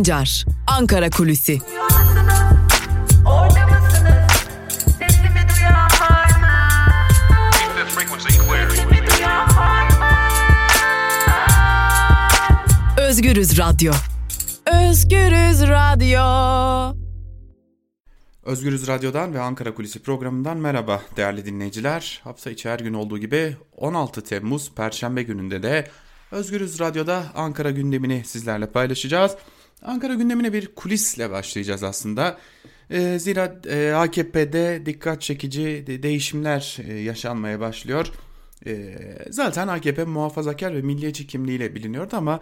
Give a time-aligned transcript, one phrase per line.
[0.00, 1.58] Sancar, Ankara Kulüsi.
[12.98, 13.92] Özgürüz Radyo.
[14.66, 16.20] Özgürüz Radyo.
[18.44, 22.20] Özgürüz Radyo'dan ve Ankara Kulisi programından merhaba değerli dinleyiciler.
[22.24, 25.90] Hafta içi her gün olduğu gibi 16 Temmuz Perşembe gününde de
[26.30, 29.36] Özgürüz Radyo'da Ankara gündemini sizlerle paylaşacağız.
[29.82, 32.38] Ankara gündemine bir kulisle başlayacağız aslında.
[32.90, 38.06] E, zira e, AKP'de dikkat çekici de, değişimler e, yaşanmaya başlıyor.
[38.66, 38.96] E,
[39.30, 42.40] zaten AKP muhafazakar ve milliyetçi kimliğiyle biliniyordu ama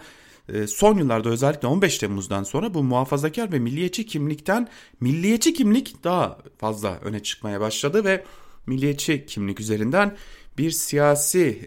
[0.48, 4.68] e, son yıllarda özellikle 15 Temmuz'dan sonra bu muhafazakar ve milliyetçi kimlikten
[5.00, 8.24] milliyetçi kimlik daha fazla öne çıkmaya başladı ve
[8.66, 10.16] milliyetçi kimlik üzerinden
[10.58, 11.60] bir siyasi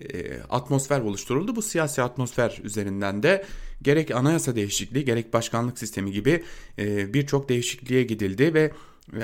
[0.50, 1.56] atmosfer oluşturuldu.
[1.56, 3.46] Bu siyasi atmosfer üzerinden de
[3.82, 6.44] gerek anayasa değişikliği gerek başkanlık sistemi gibi
[6.80, 8.72] e, birçok değişikliğe gidildi ve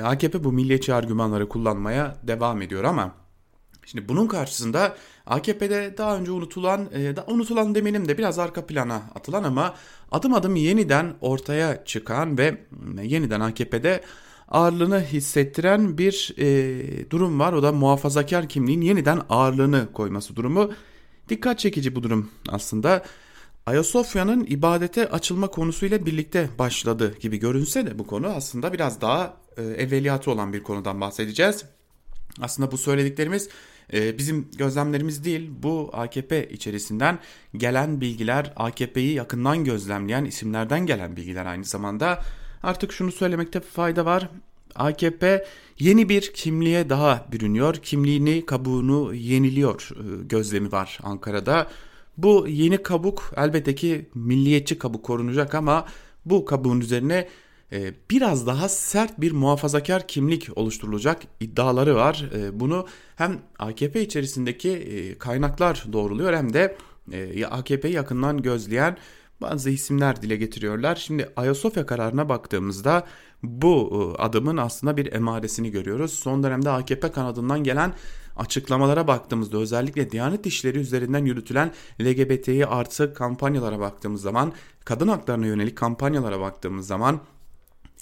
[0.02, 3.14] AKP bu milliyetçi argümanları kullanmaya devam ediyor ama
[3.86, 9.44] şimdi bunun karşısında AKP'de daha önce unutulan, e, unutulan demeyelim de biraz arka plana atılan
[9.44, 9.74] ama
[10.12, 12.58] adım adım yeniden ortaya çıkan ve
[13.02, 14.02] yeniden AKP'de
[14.48, 17.52] ağırlığını hissettiren bir e, durum var.
[17.52, 20.72] O da muhafazakar kimliğin yeniden ağırlığını koyması durumu.
[21.28, 23.04] Dikkat çekici bu durum aslında.
[23.68, 29.62] Ayasofya'nın ibadete açılma konusuyla birlikte başladı gibi görünse de bu konu aslında biraz daha e,
[29.62, 31.64] evveliyatı olan bir konudan bahsedeceğiz.
[32.40, 33.48] Aslında bu söylediklerimiz
[33.92, 37.18] e, bizim gözlemlerimiz değil bu AKP içerisinden
[37.56, 42.22] gelen bilgiler AKP'yi yakından gözlemleyen isimlerden gelen bilgiler aynı zamanda.
[42.62, 44.28] Artık şunu söylemekte fayda var.
[44.74, 45.46] AKP
[45.78, 47.74] yeni bir kimliğe daha bürünüyor.
[47.74, 51.68] Kimliğini, kabuğunu yeniliyor e, gözlemi var Ankara'da.
[52.18, 55.86] Bu yeni kabuk elbette ki milliyetçi kabuk korunacak ama
[56.24, 57.28] bu kabuğun üzerine
[57.72, 62.30] e, biraz daha sert bir muhafazakar kimlik oluşturulacak iddiaları var.
[62.34, 66.76] E, bunu hem AKP içerisindeki kaynaklar doğruluyor hem de
[67.50, 68.96] AKP'yi yakından gözleyen
[69.40, 70.96] bazı isimler dile getiriyorlar.
[70.96, 73.06] Şimdi Ayasofya kararına baktığımızda
[73.42, 76.12] bu e, adımın aslında bir emaresini görüyoruz.
[76.12, 77.92] Son dönemde AKP kanadından gelen
[78.38, 81.72] açıklamalara baktığımızda özellikle Diyanet İşleri üzerinden yürütülen
[82.02, 84.52] LGBT'yi artı kampanyalara baktığımız zaman,
[84.84, 87.20] kadın haklarına yönelik kampanyalara baktığımız zaman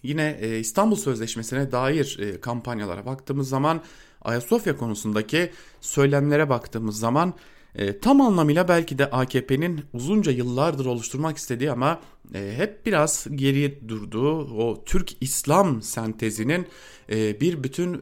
[0.03, 3.81] Yine e, İstanbul Sözleşmesi'ne dair e, kampanyalara baktığımız zaman
[4.23, 7.35] Ayasofya konusundaki söylemlere baktığımız zaman
[7.77, 12.01] e, tam anlamıyla belki de AKP'nin uzunca yıllardır oluşturmak istediği ama
[12.35, 16.67] e, hep biraz geri durduğu o Türk-İslam sentezinin
[17.11, 17.99] e, bir bütün e,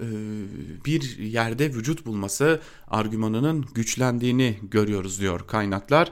[0.84, 6.10] bir yerde vücut bulması argümanının güçlendiğini görüyoruz diyor kaynaklar.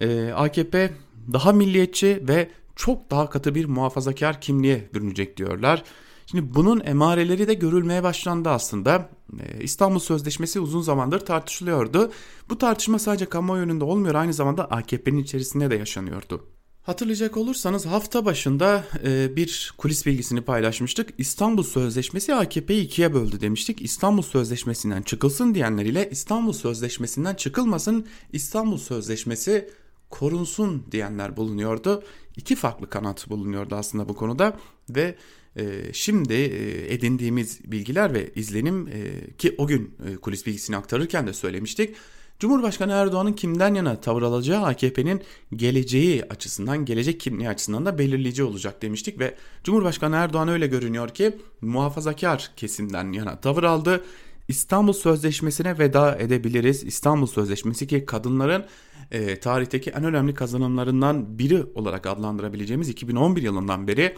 [0.00, 0.90] E, AKP
[1.32, 5.84] daha milliyetçi ve çok daha katı bir muhafazakar kimliğe bürünecek diyorlar.
[6.30, 9.10] Şimdi bunun emareleri de görülmeye başlandı aslında.
[9.40, 12.12] Ee, İstanbul Sözleşmesi uzun zamandır tartışılıyordu.
[12.50, 16.44] Bu tartışma sadece kamuoyu önünde olmuyor aynı zamanda AKP'nin içerisinde de yaşanıyordu.
[16.82, 21.10] Hatırlayacak olursanız hafta başında e, bir kulis bilgisini paylaşmıştık.
[21.18, 23.82] İstanbul Sözleşmesi AKP'yi ikiye böldü demiştik.
[23.82, 29.70] İstanbul Sözleşmesi'nden çıkılsın diyenler ile İstanbul Sözleşmesi'nden çıkılmasın, İstanbul Sözleşmesi
[30.10, 32.02] korunsun diyenler bulunuyordu.
[32.36, 34.56] İki farklı kanat bulunuyordu aslında bu konuda
[34.90, 35.14] ve
[35.92, 41.32] şimdi e, edindiğimiz bilgiler ve izlenim e, ki o gün e, kulis bilgisini aktarırken de
[41.32, 41.94] söylemiştik.
[42.38, 45.22] Cumhurbaşkanı Erdoğan'ın kimden yana tavır alacağı AKP'nin
[45.56, 51.36] geleceği açısından, gelecek kimliği açısından da belirleyici olacak demiştik ve Cumhurbaşkanı Erdoğan öyle görünüyor ki
[51.60, 54.04] muhafazakar kesimden yana tavır aldı.
[54.48, 56.84] İstanbul Sözleşmesi'ne veda edebiliriz.
[56.84, 58.64] İstanbul Sözleşmesi ki kadınların
[59.10, 64.16] e, tarihteki en önemli kazanımlarından biri olarak adlandırabileceğimiz 2011 yılından beri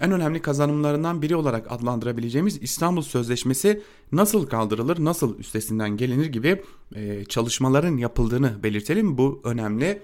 [0.00, 3.82] en önemli kazanımlarından biri olarak adlandırabileceğimiz İstanbul Sözleşmesi
[4.12, 6.62] nasıl kaldırılır, nasıl üstesinden gelinir gibi
[6.94, 9.18] e, çalışmaların yapıldığını belirtelim.
[9.18, 10.02] Bu önemli.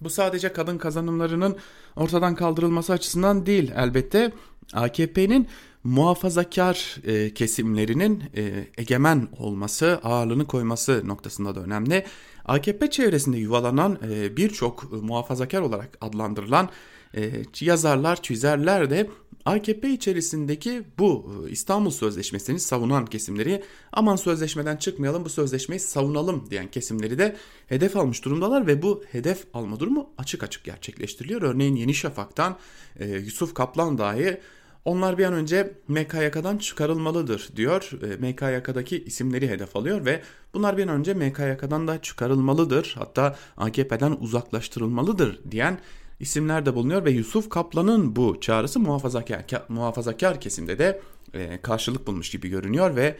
[0.00, 1.56] Bu sadece kadın kazanımlarının
[1.96, 4.32] ortadan kaldırılması açısından değil elbette
[4.72, 5.48] AKP'nin
[5.84, 12.04] muhafazakar e, kesimlerinin e, egemen olması, ağırlığını koyması noktasında da önemli.
[12.44, 16.68] AKP çevresinde yuvalanan e, birçok muhafazakar olarak adlandırılan
[17.16, 17.30] e,
[17.60, 19.10] yazarlar, çizerler de
[19.44, 23.62] AKP içerisindeki bu e, İstanbul Sözleşmesi'ni savunan kesimleri
[23.92, 27.36] aman sözleşmeden çıkmayalım bu sözleşmeyi savunalım diyen kesimleri de
[27.66, 31.42] hedef almış durumdalar ve bu hedef alma durumu açık açık gerçekleştiriliyor.
[31.42, 32.56] Örneğin Yeni Şafak'tan
[32.98, 34.40] e, Yusuf Kaplan dahi
[34.84, 37.90] onlar bir an önce MKYK'dan çıkarılmalıdır diyor.
[38.02, 40.22] E, MKYK'daki isimleri hedef alıyor ve
[40.54, 45.78] bunlar bir an önce MKYK'dan da çıkarılmalıdır hatta AKP'den uzaklaştırılmalıdır diyen
[46.22, 51.00] isimler de bulunuyor ve Yusuf Kaplan'ın bu çağrısı muhafazakar, muhafazakar kesimde de
[51.34, 53.16] e, karşılık bulmuş gibi görünüyor ve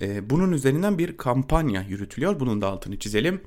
[0.00, 2.40] e, bunun üzerinden bir kampanya yürütülüyor.
[2.40, 3.40] Bunun da altını çizelim.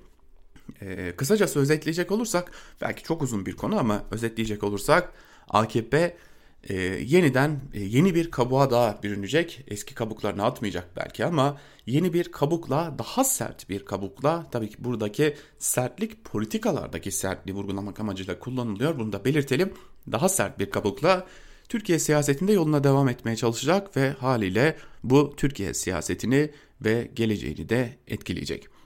[0.81, 2.51] E, kısacası özetleyecek olursak
[2.81, 5.13] belki çok uzun bir konu ama özetleyecek olursak
[5.50, 6.17] AKP
[6.63, 9.63] e, yeniden e, yeni bir kabuğa daha bürünecek.
[9.67, 15.35] Eski kabuklarını atmayacak belki ama yeni bir kabukla daha sert bir kabukla tabii ki buradaki
[15.59, 19.00] sertlik politikalardaki sertliği vurgulamak amacıyla kullanılıyor.
[19.00, 19.73] Bunu da belirtelim.
[20.11, 21.27] Daha sert bir kabukla
[21.69, 26.51] Türkiye siyasetinde yoluna devam etmeye çalışacak ve haliyle bu Türkiye siyasetini
[26.81, 28.78] ve geleceğini de etkileyecek.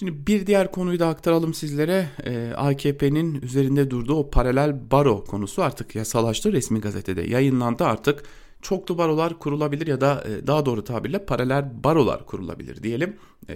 [0.00, 2.08] Şimdi bir diğer konuyu da aktaralım sizlere.
[2.24, 8.22] Ee, AKP'nin üzerinde durduğu o paralel baro konusu artık yasalaştı resmi gazetede yayınlandı artık.
[8.62, 13.16] Çoklu barolar kurulabilir ya da e, daha doğru tabirle paralel barolar kurulabilir diyelim.
[13.48, 13.54] E,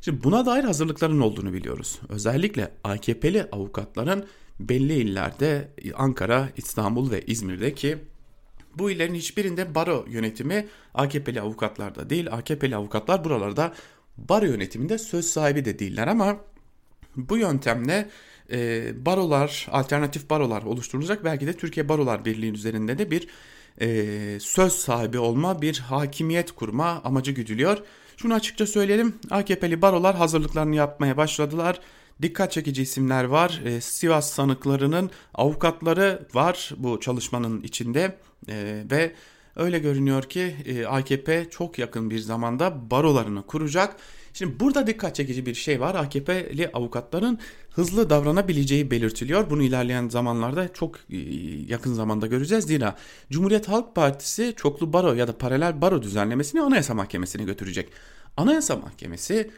[0.00, 1.98] şimdi buna dair hazırlıkların olduğunu biliyoruz.
[2.08, 4.24] Özellikle AKP'li avukatların
[4.60, 7.98] belli illerde Ankara, İstanbul ve İzmir'deki
[8.78, 12.32] bu illerin hiçbirinde baro yönetimi AKP'li avukatlarda değil.
[12.32, 13.72] AKP'li avukatlar buralarda
[14.28, 16.36] baro yönetiminde söz sahibi de değiller ama
[17.16, 18.08] bu yöntemle
[18.52, 21.24] e, barolar, alternatif barolar oluşturulacak.
[21.24, 23.28] Belki de Türkiye Barolar Birliği üzerinde de bir
[23.80, 27.78] e, söz sahibi olma, bir hakimiyet kurma amacı güdülüyor.
[28.16, 29.14] Şunu açıkça söyleyelim.
[29.30, 31.80] AKP'li barolar hazırlıklarını yapmaya başladılar.
[32.22, 33.60] Dikkat çekici isimler var.
[33.64, 38.16] E, Sivas sanıklarının avukatları var bu çalışmanın içinde
[38.48, 39.12] e, ve
[39.58, 43.96] öyle görünüyor ki e, AKP çok yakın bir zamanda barolarını kuracak.
[44.32, 45.94] Şimdi burada dikkat çekici bir şey var.
[45.94, 47.38] AKP'li avukatların
[47.70, 49.50] hızlı davranabileceği belirtiliyor.
[49.50, 51.16] Bunu ilerleyen zamanlarda çok e,
[51.68, 52.64] yakın zamanda göreceğiz.
[52.64, 52.96] Zira
[53.30, 57.88] Cumhuriyet Halk Partisi çoklu baro ya da paralel baro düzenlemesini Anayasa Mahkemesi'ne götürecek.
[58.36, 59.50] Anayasa Mahkemesi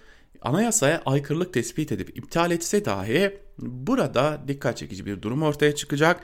[0.42, 6.20] anayasaya aykırılık tespit edip iptal etse dahi burada dikkat çekici bir durum ortaya çıkacak.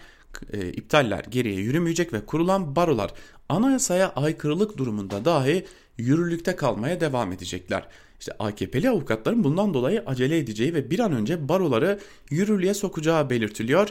[0.52, 3.12] E, iptaller geriye yürümeyecek ve kurulan barolar
[3.48, 5.66] anayasaya aykırılık durumunda dahi
[5.98, 7.88] yürürlükte kalmaya devam edecekler.
[8.20, 12.00] İşte AKP'li avukatların bundan dolayı acele edeceği ve bir an önce baroları
[12.30, 13.88] yürürlüğe sokacağı belirtiliyor.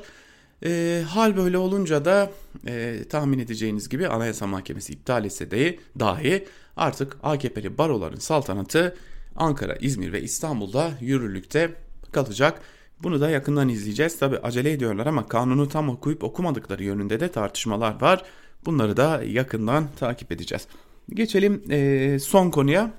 [0.65, 2.31] E, hal böyle olunca da
[2.67, 6.45] e, tahmin edeceğiniz gibi Anayasa Mahkemesi iptal etse de dahi
[6.77, 8.95] artık AKP'li baroların saltanatı
[9.35, 11.75] Ankara, İzmir ve İstanbul'da yürürlükte
[12.11, 12.61] kalacak.
[13.03, 14.19] Bunu da yakından izleyeceğiz.
[14.19, 18.23] Tabi acele ediyorlar ama kanunu tam okuyup okumadıkları yönünde de tartışmalar var.
[18.65, 20.67] Bunları da yakından takip edeceğiz.
[21.09, 22.93] Geçelim e, son konuya.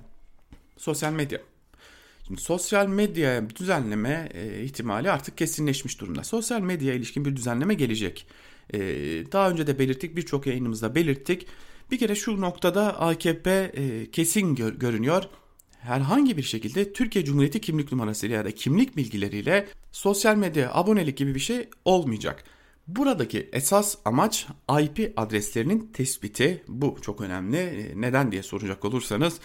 [0.76, 1.40] Sosyal medya.
[2.26, 6.24] Şimdi sosyal medya düzenleme e, ihtimali artık kesinleşmiş durumda.
[6.24, 8.26] Sosyal medya ilişkin bir düzenleme gelecek.
[8.74, 8.78] E,
[9.32, 11.46] daha önce de belirttik birçok yayınımızda belirttik.
[11.90, 15.24] Bir kere şu noktada AKP e, kesin gör, görünüyor
[15.86, 21.34] herhangi bir şekilde Türkiye Cumhuriyeti kimlik numarasıyla ya da kimlik bilgileriyle sosyal medya abonelik gibi
[21.34, 22.44] bir şey olmayacak.
[22.88, 24.46] Buradaki esas amaç
[24.80, 26.64] IP adreslerinin tespiti.
[26.68, 27.56] Bu çok önemli.
[27.56, 29.40] E, neden diye soracak olursanız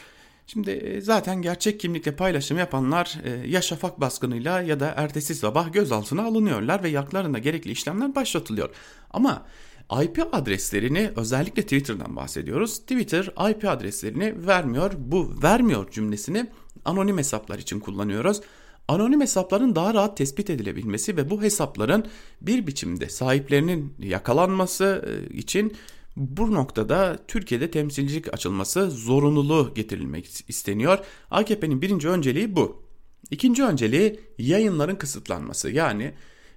[0.48, 5.74] Şimdi e, zaten gerçek kimlikle paylaşım yapanlar e, ya şafak baskınıyla ya da ertesi sabah
[5.74, 8.70] gözaltına alınıyorlar ve yaklarında gerekli işlemler başlatılıyor.
[9.12, 9.46] Ama
[10.04, 12.80] IP adreslerini özellikle Twitter'dan bahsediyoruz.
[12.80, 14.92] Twitter IP adreslerini vermiyor.
[14.98, 16.48] Bu vermiyor cümlesini
[16.86, 18.42] anonim hesaplar için kullanıyoruz.
[18.88, 22.06] Anonim hesapların daha rahat tespit edilebilmesi ve bu hesapların
[22.42, 25.74] bir biçimde sahiplerinin yakalanması e, için
[26.16, 31.00] bu noktada Türkiye'de temsilcilik açılması zorunluluğu getirilmek isteniyor.
[31.32, 32.84] AKP'nin birinci önceliği bu.
[33.32, 35.72] İkinci önceliği yayınların kısıtlanması.
[35.72, 36.14] Yani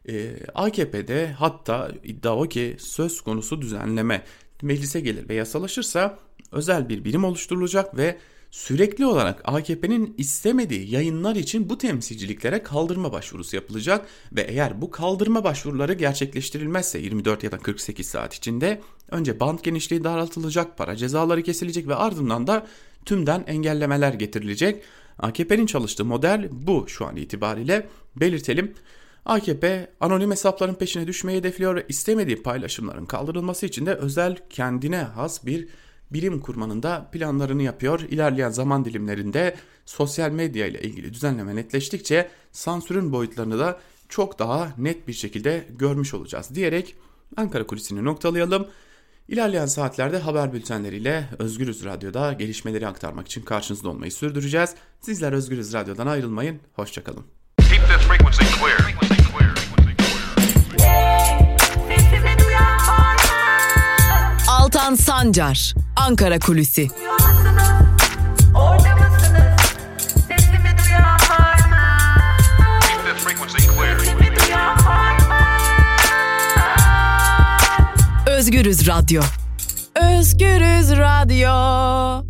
[0.08, 4.24] e, AKP'de hatta iddia o ki söz konusu düzenleme
[4.62, 6.18] meclise gelir ve yasalaşırsa
[6.52, 8.18] özel bir birim oluşturulacak ve
[8.50, 15.44] sürekli olarak AKP'nin istemediği yayınlar için bu temsilciliklere kaldırma başvurusu yapılacak ve eğer bu kaldırma
[15.44, 18.80] başvuruları gerçekleştirilmezse 24 ya da 48 saat içinde
[19.10, 22.66] önce band genişliği daraltılacak, para cezaları kesilecek ve ardından da
[23.04, 24.82] tümden engellemeler getirilecek.
[25.18, 28.74] AKP'nin çalıştığı model bu şu an itibariyle belirtelim.
[29.24, 35.46] AKP anonim hesapların peşine düşmeyi hedefliyor ve istemediği paylaşımların kaldırılması için de özel kendine has
[35.46, 35.68] bir
[36.10, 38.00] bilim kurmanın da planlarını yapıyor.
[38.00, 45.08] İlerleyen zaman dilimlerinde sosyal medya ile ilgili düzenleme netleştikçe sansürün boyutlarını da çok daha net
[45.08, 46.96] bir şekilde görmüş olacağız diyerek
[47.36, 48.66] Ankara kulisini noktalayalım.
[49.28, 54.74] İlerleyen saatlerde haber bültenleriyle Özgürüz Radyo'da gelişmeleri aktarmak için karşınızda olmayı sürdüreceğiz.
[55.00, 56.60] Sizler Özgürüz Radyo'dan ayrılmayın.
[56.72, 57.24] Hoşçakalın.
[64.48, 66.88] Altan Sancar, Ankara Kulüsi.
[78.26, 79.22] Özgürüz Radyo.
[80.18, 82.24] Özgürüz Radyo.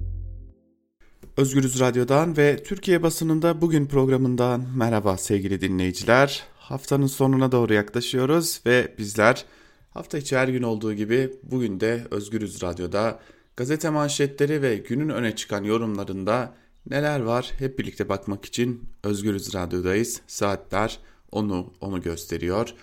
[1.36, 6.42] Özgürüz Radyo'dan ve Türkiye basınında bugün programından merhaba sevgili dinleyiciler.
[6.64, 9.44] Haftanın sonuna doğru yaklaşıyoruz ve bizler
[9.90, 13.20] hafta içi her gün olduğu gibi bugün de Özgürüz Radyo'da
[13.56, 16.54] gazete manşetleri ve günün öne çıkan yorumlarında
[16.90, 20.20] neler var hep birlikte bakmak için Özgürüz Radyo'dayız.
[20.26, 20.98] Saatler
[21.32, 22.74] onu onu gösteriyor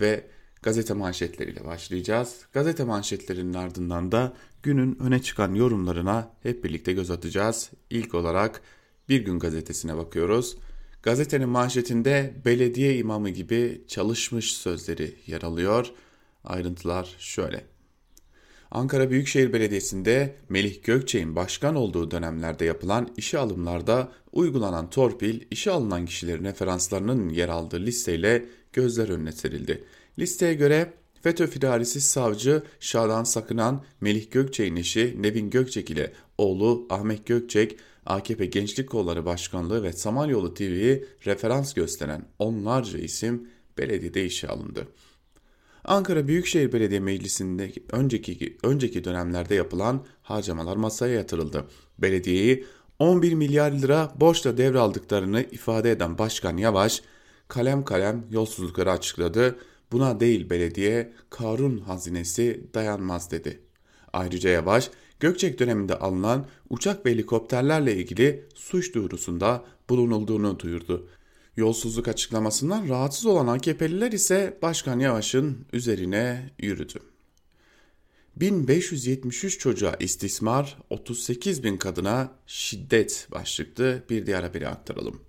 [0.00, 0.26] ve
[0.62, 2.36] gazete manşetleriyle başlayacağız.
[2.52, 7.70] Gazete manşetlerinin ardından da günün öne çıkan yorumlarına hep birlikte göz atacağız.
[7.90, 8.62] İlk olarak
[9.08, 10.56] Bir Gün gazetesine bakıyoruz.
[11.02, 15.92] Gazetenin manşetinde belediye imamı gibi çalışmış sözleri yer alıyor.
[16.44, 17.64] Ayrıntılar şöyle.
[18.70, 26.06] Ankara Büyükşehir Belediyesi'nde Melih Gökçek'in başkan olduğu dönemlerde yapılan işe alımlarda uygulanan torpil, işe alınan
[26.06, 29.84] kişilerin referanslarının yer aldığı listeyle gözler önüne serildi.
[30.18, 37.26] Listeye göre FETÖ firarisi savcı Şadan Sakınan, Melih Gökçek'in eşi Nevin Gökçek ile oğlu Ahmet
[37.26, 37.76] Gökçek,
[38.08, 43.48] AKP Gençlik Kolları Başkanlığı ve Samanyolu TV'yi referans gösteren onlarca isim
[43.78, 44.88] belediyede işe alındı.
[45.84, 51.64] Ankara Büyükşehir Belediye Meclisi'nde önceki önceki dönemlerde yapılan harcamalar masaya yatırıldı.
[51.98, 52.64] Belediyeyi
[52.98, 57.02] 11 milyar lira borçla devraldıklarını ifade eden Başkan Yavaş
[57.48, 59.58] kalem kalem yolsuzlukları açıkladı.
[59.92, 63.60] Buna değil belediye Karun hazinesi dayanmaz dedi.
[64.12, 71.08] Ayrıca Yavaş Gökçek döneminde alınan uçak ve helikopterlerle ilgili suç duyurusunda bulunulduğunu duyurdu.
[71.56, 76.98] Yolsuzluk açıklamasından rahatsız olan AKP'liler ise Başkan Yavaş'ın üzerine yürüdü.
[78.36, 85.20] 1573 çocuğa istismar, 38 bin kadına şiddet başlıklı bir diğer haberi aktaralım.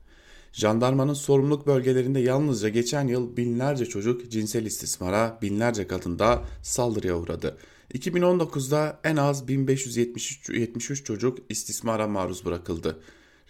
[0.54, 7.58] Jandarmanın sorumluluk bölgelerinde yalnızca geçen yıl binlerce çocuk cinsel istismara, binlerce kadın da saldırıya uğradı.
[7.94, 13.00] 2019'da en az 1573 çocuk istismara maruz bırakıldı.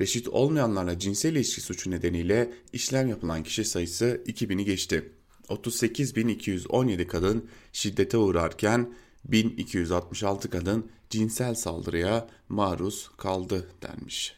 [0.01, 5.12] Reşit olmayanlarla cinsel ilişki suçu nedeniyle işlem yapılan kişi sayısı 2000'i geçti.
[5.50, 8.93] 38.217 kadın şiddete uğrarken
[9.25, 14.36] 1266 kadın cinsel saldırıya maruz kaldı denmiş.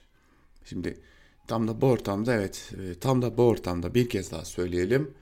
[0.66, 0.98] Şimdi
[1.48, 5.14] tam da bu ortamda evet e, tam da bu ortamda bir kez daha söyleyelim.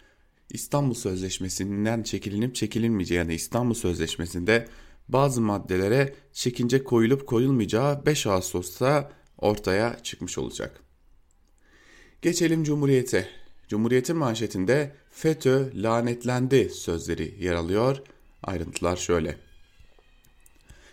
[0.50, 4.68] İstanbul Sözleşmesi'nden çekilinip çekilinmeyeceği yani İstanbul Sözleşmesi'nde
[5.08, 10.84] bazı maddelere çekince koyulup koyulmayacağı 5 Ağustos'ta ortaya çıkmış olacak.
[12.22, 13.28] Geçelim Cumhuriyet'e.
[13.68, 18.02] Cumhuriyet'in manşetinde FETÖ lanetlendi sözleri yer alıyor.
[18.44, 19.38] Ayrıntılar şöyle.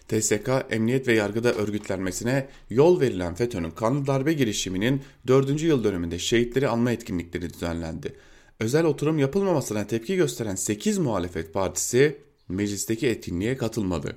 [0.08, 5.62] TSK, emniyet ve yargıda örgütlenmesine yol verilen FETÖ'nün kanlı darbe girişiminin 4.
[5.62, 8.16] yıl dönümünde şehitleri anma etkinlikleri düzenlendi.
[8.60, 14.16] Özel oturum yapılmamasına tepki gösteren 8 muhalefet partisi meclisteki etkinliğe katılmadı.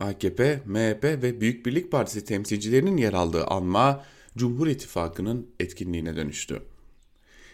[0.00, 4.04] AKP, MHP ve Büyük Birlik Partisi temsilcilerinin yer aldığı anma
[4.36, 6.62] Cumhur İttifakı'nın etkinliğine dönüştü.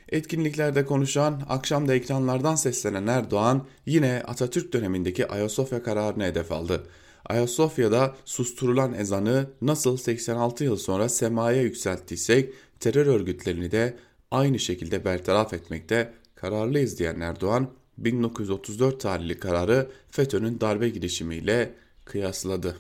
[0.09, 6.87] Etkinliklerde konuşan, akşam da ekranlardan seslenen Erdoğan yine Atatürk dönemindeki Ayasofya kararını hedef aldı.
[7.27, 13.97] Ayasofya'da susturulan ezanı nasıl 86 yıl sonra semaya yükselttiysek terör örgütlerini de
[14.31, 22.77] aynı şekilde bertaraf etmekte kararlıyız diyen Erdoğan, 1934 tarihli kararı FETÖ'nün darbe girişimiyle kıyasladı.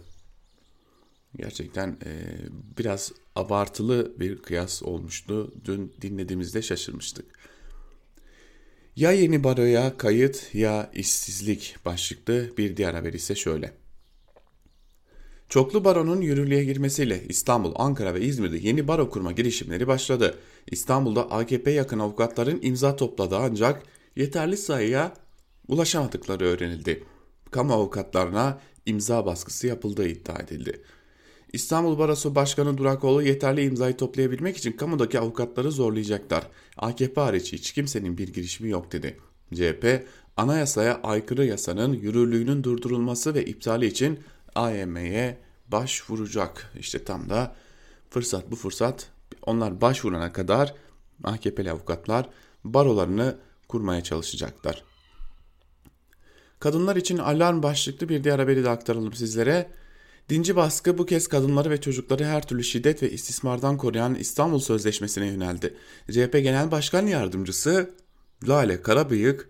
[1.36, 2.12] Gerçekten e,
[2.78, 5.54] biraz abartılı bir kıyas olmuştu.
[5.64, 7.24] Dün dinlediğimizde şaşırmıştık.
[8.96, 13.72] Ya yeni baroya kayıt ya işsizlik başlıklı bir diğer haber ise şöyle.
[15.48, 20.38] Çoklu baronun yürürlüğe girmesiyle İstanbul, Ankara ve İzmir'de yeni baro kurma girişimleri başladı.
[20.70, 23.82] İstanbul'da AKP yakın avukatların imza topladığı ancak
[24.16, 25.12] yeterli sayıya
[25.68, 27.04] ulaşamadıkları öğrenildi.
[27.50, 30.82] Kamu avukatlarına imza baskısı yapıldığı iddia edildi.
[31.52, 36.48] İstanbul Barosu Başkanı Durakoğlu yeterli imzayı toplayabilmek için kamudaki avukatları zorlayacaklar.
[36.76, 39.16] AKP hariç hiç kimsenin bir girişimi yok dedi.
[39.54, 44.18] CHP, anayasaya aykırı yasanın yürürlüğünün durdurulması ve iptali için
[44.54, 45.38] AYM'ye
[45.68, 46.72] başvuracak.
[46.78, 47.56] İşte tam da
[48.10, 49.10] fırsat bu fırsat.
[49.42, 50.74] Onlar başvurana kadar
[51.24, 52.28] AKP'li avukatlar
[52.64, 53.38] barolarını
[53.68, 54.84] kurmaya çalışacaklar.
[56.60, 59.70] Kadınlar için alarm başlıklı bir diğer haberi de aktaralım sizlere.
[60.28, 65.26] Dinci baskı bu kez kadınları ve çocukları her türlü şiddet ve istismardan koruyan İstanbul Sözleşmesi'ne
[65.26, 65.76] yöneldi.
[66.10, 67.90] CHP Genel Başkan Yardımcısı
[68.48, 69.48] Lale Karabıyık,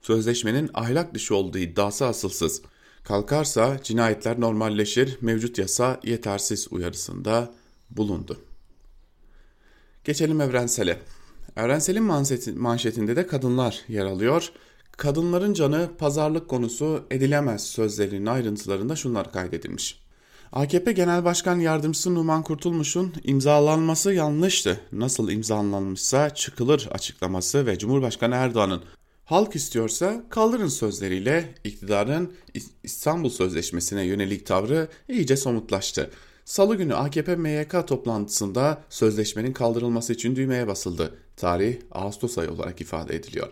[0.00, 2.62] sözleşmenin ahlak dışı olduğu iddiası asılsız.
[3.04, 7.50] Kalkarsa cinayetler normalleşir, mevcut yasa yetersiz uyarısında
[7.90, 8.40] bulundu.
[10.04, 10.98] Geçelim evrensele.
[11.56, 12.04] Evrensel'in
[12.58, 14.52] manşetinde de kadınlar yer alıyor
[15.00, 20.00] kadınların canı pazarlık konusu edilemez sözlerinin ayrıntılarında şunlar kaydedilmiş.
[20.52, 24.80] AKP Genel Başkan Yardımcısı Numan Kurtulmuş'un imzalanması yanlıştı.
[24.92, 28.82] Nasıl imzalanmışsa çıkılır açıklaması ve Cumhurbaşkanı Erdoğan'ın
[29.30, 32.32] halk istiyorsa kaldırın sözleriyle iktidarın
[32.82, 36.10] İstanbul Sözleşmesi'ne yönelik tavrı iyice somutlaştı.
[36.44, 41.14] Salı günü AKP MYK toplantısında sözleşmenin kaldırılması için düğmeye basıldı.
[41.36, 43.48] Tarih Ağustos ayı olarak ifade ediliyor.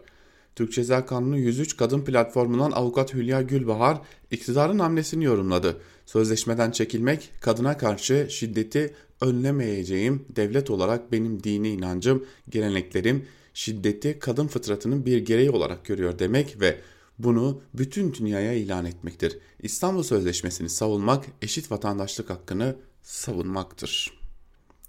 [0.56, 3.99] Türk Ceza Kanunu 103 Kadın Platformu'ndan avukat Hülya Gülbahar
[4.30, 5.76] iktidarın hamlesini yorumladı.
[6.06, 13.26] Sözleşmeden çekilmek kadına karşı şiddeti önlemeyeceğim devlet olarak benim dini inancım, geleneklerim
[13.58, 16.80] şiddeti kadın fıtratının bir gereği olarak görüyor demek ve
[17.18, 19.38] bunu bütün dünyaya ilan etmektir.
[19.62, 24.20] İstanbul Sözleşmesi'ni savunmak eşit vatandaşlık hakkını savunmaktır.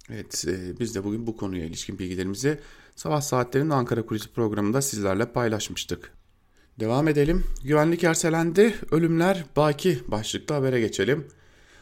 [0.10, 2.60] Evet e, biz de bugün bu konuya ilişkin bilgilerimizi
[2.96, 6.12] sabah saatlerinde Ankara Kulisi programında sizlerle paylaşmıştık.
[6.80, 7.44] Devam edelim.
[7.64, 11.28] Güvenlik erselendi, ölümler baki başlıklı habere geçelim.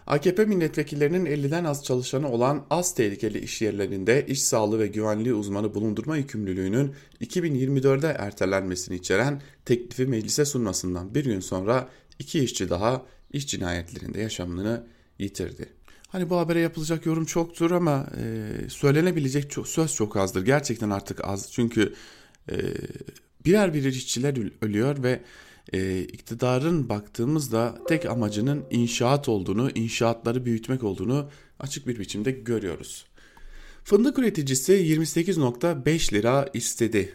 [0.08, 5.74] AKP milletvekillerinin 50'den az çalışanı olan az tehlikeli iş yerlerinde iş sağlığı ve güvenliği uzmanı
[5.74, 13.48] bulundurma yükümlülüğünün 2024'de ertelenmesini içeren teklifi meclise sunmasından bir gün sonra iki işçi daha iş
[13.48, 14.88] cinayetlerinde yaşamını
[15.20, 15.70] yitirdi.
[16.08, 20.46] Hani bu habere yapılacak yorum çoktur ama e, söylenebilecek çok, söz çok azdır.
[20.46, 21.52] Gerçekten artık az.
[21.52, 21.94] Çünkü
[22.52, 22.56] e,
[23.46, 25.22] birer birer işçiler ölüyor ve
[25.74, 33.06] e, iktidarın baktığımızda tek amacının inşaat olduğunu, inşaatları büyütmek olduğunu açık bir biçimde görüyoruz.
[33.84, 37.14] Fındık üreticisi 28.5 lira istedi.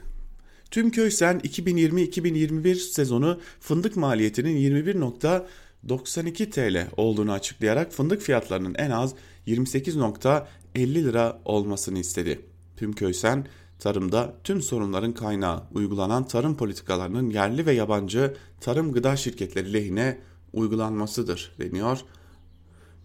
[0.71, 9.15] Tüm Köysen 2020-2021 sezonu fındık maliyetinin 21.92 TL olduğunu açıklayarak fındık fiyatlarının en az
[9.47, 10.45] 28.50
[10.77, 12.41] lira olmasını istedi.
[12.77, 13.47] Tüm Köysen
[13.83, 20.19] tarımda tüm sorunların kaynağı uygulanan tarım politikalarının yerli ve yabancı tarım gıda şirketleri lehine
[20.53, 21.99] uygulanmasıdır deniyor.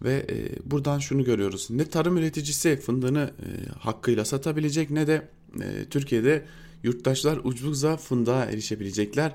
[0.02, 1.66] Ve e, buradan şunu görüyoruz.
[1.70, 5.28] Ne tarım üreticisi fındığını e, hakkıyla satabilecek ne de
[5.62, 6.44] e, Türkiye'de
[6.82, 9.32] yurttaşlar ucuzca fındığa erişebilecekler.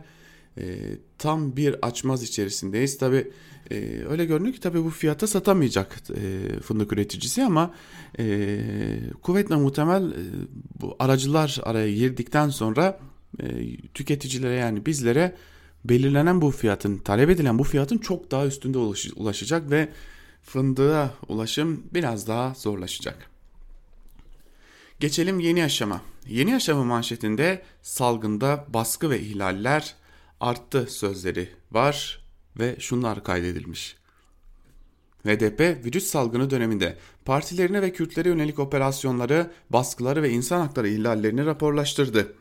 [0.57, 0.77] E,
[1.17, 2.97] tam bir açmaz içerisindeyiz.
[2.97, 3.31] Tabi
[3.71, 7.73] e, öyle görünüyor ki tabi bu fiyata satamayacak e, fındık üreticisi ama
[8.19, 8.59] e,
[9.21, 10.23] kuvvetle muhtemel e,
[10.81, 12.99] bu aracılar araya girdikten sonra
[13.39, 15.35] e, tüketicilere yani bizlere
[15.85, 18.77] belirlenen bu fiyatın talep edilen bu fiyatın çok daha üstünde
[19.15, 19.89] ulaşacak ve
[20.43, 23.29] fındığa ulaşım biraz daha zorlaşacak.
[24.99, 26.01] Geçelim yeni aşama.
[26.27, 29.95] Yeni aşama manşetinde salgında baskı ve ihlaller
[30.43, 32.23] arttı sözleri var
[32.59, 33.95] ve şunlar kaydedilmiş.
[35.25, 42.35] HDP virüs salgını döneminde partilerine ve Kürtlere yönelik operasyonları, baskıları ve insan hakları ihlallerini raporlaştırdı.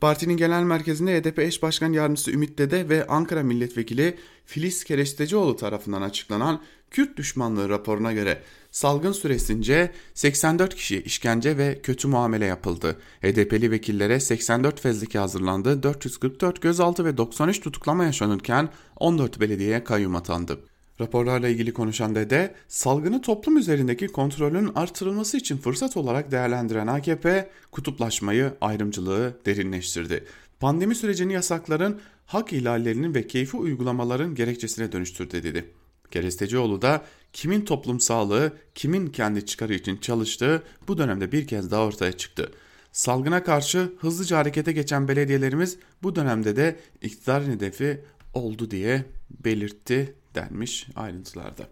[0.00, 6.02] Partinin genel merkezinde HDP eş başkan yardımcısı Ümit Dede ve Ankara milletvekili Filiz Kerestecioğlu tarafından
[6.02, 8.42] açıklanan Kürt düşmanlığı raporuna göre
[8.74, 12.96] salgın süresince 84 kişi işkence ve kötü muamele yapıldı.
[13.22, 20.58] HDP'li vekillere 84 fezleke hazırlandı, 444 gözaltı ve 93 tutuklama yaşanırken 14 belediyeye kayyum atandı.
[21.00, 28.52] Raporlarla ilgili konuşan Dede, salgını toplum üzerindeki kontrolün artırılması için fırsat olarak değerlendiren AKP, kutuplaşmayı,
[28.60, 30.24] ayrımcılığı derinleştirdi.
[30.60, 35.70] Pandemi sürecini yasakların, hak ihlallerinin ve keyfi uygulamaların gerekçesine dönüştürdü dedi.
[36.10, 41.84] Kerestecioğlu da kimin toplum sağlığı, kimin kendi çıkarı için çalıştığı bu dönemde bir kez daha
[41.84, 42.52] ortaya çıktı.
[42.92, 48.00] Salgına karşı hızlıca harekete geçen belediyelerimiz bu dönemde de iktidar hedefi
[48.34, 49.04] oldu diye
[49.44, 51.68] belirtti denmiş ayrıntılarda.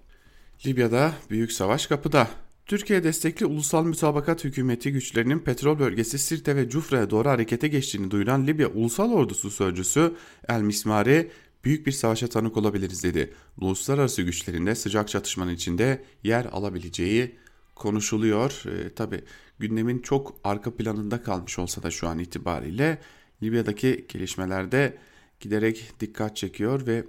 [0.67, 2.29] Libya'da büyük savaş kapıda.
[2.67, 8.47] Türkiye destekli ulusal mütabakat hükümeti güçlerinin petrol bölgesi Sirte ve Cufra'ya doğru harekete geçtiğini duyuran
[8.47, 10.13] Libya Ulusal Ordusu Sözcüsü
[10.49, 11.31] El Mismari
[11.65, 13.35] büyük bir savaşa tanık olabiliriz dedi.
[13.61, 17.37] Uluslararası güçlerinde sıcak çatışmanın içinde yer alabileceği
[17.75, 18.63] konuşuluyor.
[18.67, 19.25] E, Tabi
[19.59, 22.99] gündemin çok arka planında kalmış olsa da şu an itibariyle
[23.43, 24.99] Libya'daki gelişmelerde
[25.41, 27.05] giderek dikkat çekiyor ve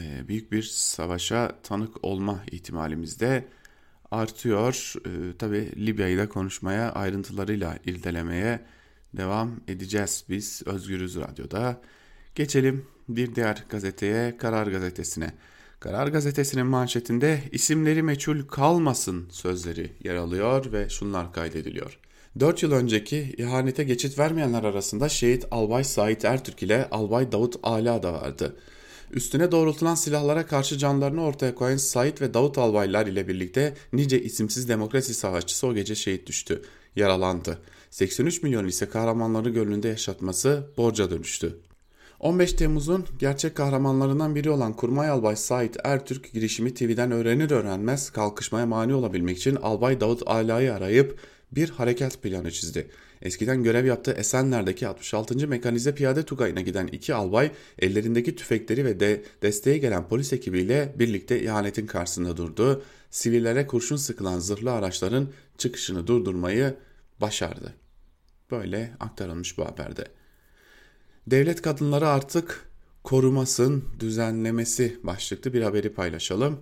[0.00, 3.44] e, büyük bir savaşa tanık olma ihtimalimiz de
[4.10, 4.94] artıyor.
[5.06, 8.60] E, Tabi Libya'yı da konuşmaya ayrıntılarıyla irdelemeye
[9.16, 11.80] devam edeceğiz biz Özgürüz Radyo'da.
[12.38, 15.32] Geçelim bir diğer gazeteye Karar Gazetesi'ne.
[15.80, 21.98] Karar Gazetesi'nin manşetinde isimleri meçhul kalmasın sözleri yer alıyor ve şunlar kaydediliyor.
[22.40, 28.02] 4 yıl önceki ihanete geçit vermeyenler arasında şehit Albay Sait Ertürk ile Albay Davut Ala
[28.02, 28.56] da vardı.
[29.10, 34.68] Üstüne doğrultulan silahlara karşı canlarını ortaya koyan Sait ve Davut albaylar ile birlikte nice isimsiz
[34.68, 36.62] demokrasi savaşçısı o gece şehit düştü,
[36.96, 37.58] yaralandı.
[37.90, 41.58] 83 milyon ise kahramanları gönlünde yaşatması borca dönüştü.
[42.20, 48.66] 15 Temmuz'un gerçek kahramanlarından biri olan Kurmay Albay Sait Ertürk girişimi TV'den öğrenir öğrenmez kalkışmaya
[48.66, 51.18] mani olabilmek için Albay Davut Ala'yı arayıp
[51.52, 52.90] bir harekat planı çizdi.
[53.22, 55.48] Eskiden görev yaptığı Esenler'deki 66.
[55.48, 61.42] Mekanize Piyade Tugayı'na giden iki albay ellerindeki tüfekleri ve de desteğe gelen polis ekibiyle birlikte
[61.42, 62.82] ihanetin karşısında durdu.
[63.10, 65.28] Sivillere kurşun sıkılan zırhlı araçların
[65.58, 66.74] çıkışını durdurmayı
[67.20, 67.74] başardı.
[68.50, 70.17] Böyle aktarılmış bu haberde.
[71.30, 72.70] Devlet kadınları artık
[73.04, 76.60] korumasın düzenlemesi başlıklı bir haberi paylaşalım.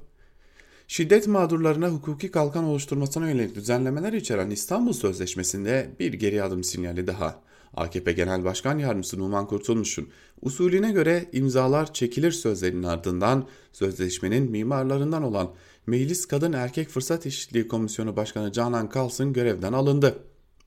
[0.89, 7.43] Şiddet mağdurlarına hukuki kalkan oluşturmasına yönelik düzenlemeler içeren İstanbul Sözleşmesi'nde bir geri adım sinyali daha.
[7.77, 10.09] AKP Genel Başkan Yardımcısı Numan Kurtulmuş'un
[10.43, 15.55] usulüne göre imzalar çekilir sözlerinin ardından sözleşmenin mimarlarından olan
[15.87, 20.19] Meclis Kadın Erkek Fırsat Eşitliği Komisyonu Başkanı Canan Kalsın görevden alındı.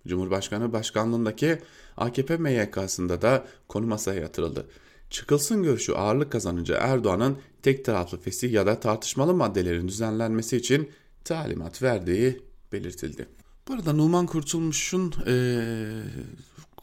[0.10, 1.58] Cumhurbaşkanı başkanlığındaki
[1.98, 4.65] AKP MYK'sında da konu masaya yatırıldı.
[5.10, 10.89] Çıkılsın görüşü ağırlık kazanınca Erdoğan'ın tek taraflı fesih ya da tartışmalı maddelerin düzenlenmesi için
[11.24, 12.41] talimat verdiği
[12.72, 13.28] belirtildi.
[13.67, 15.34] Bu arada Numan Kurtulmuş'un e,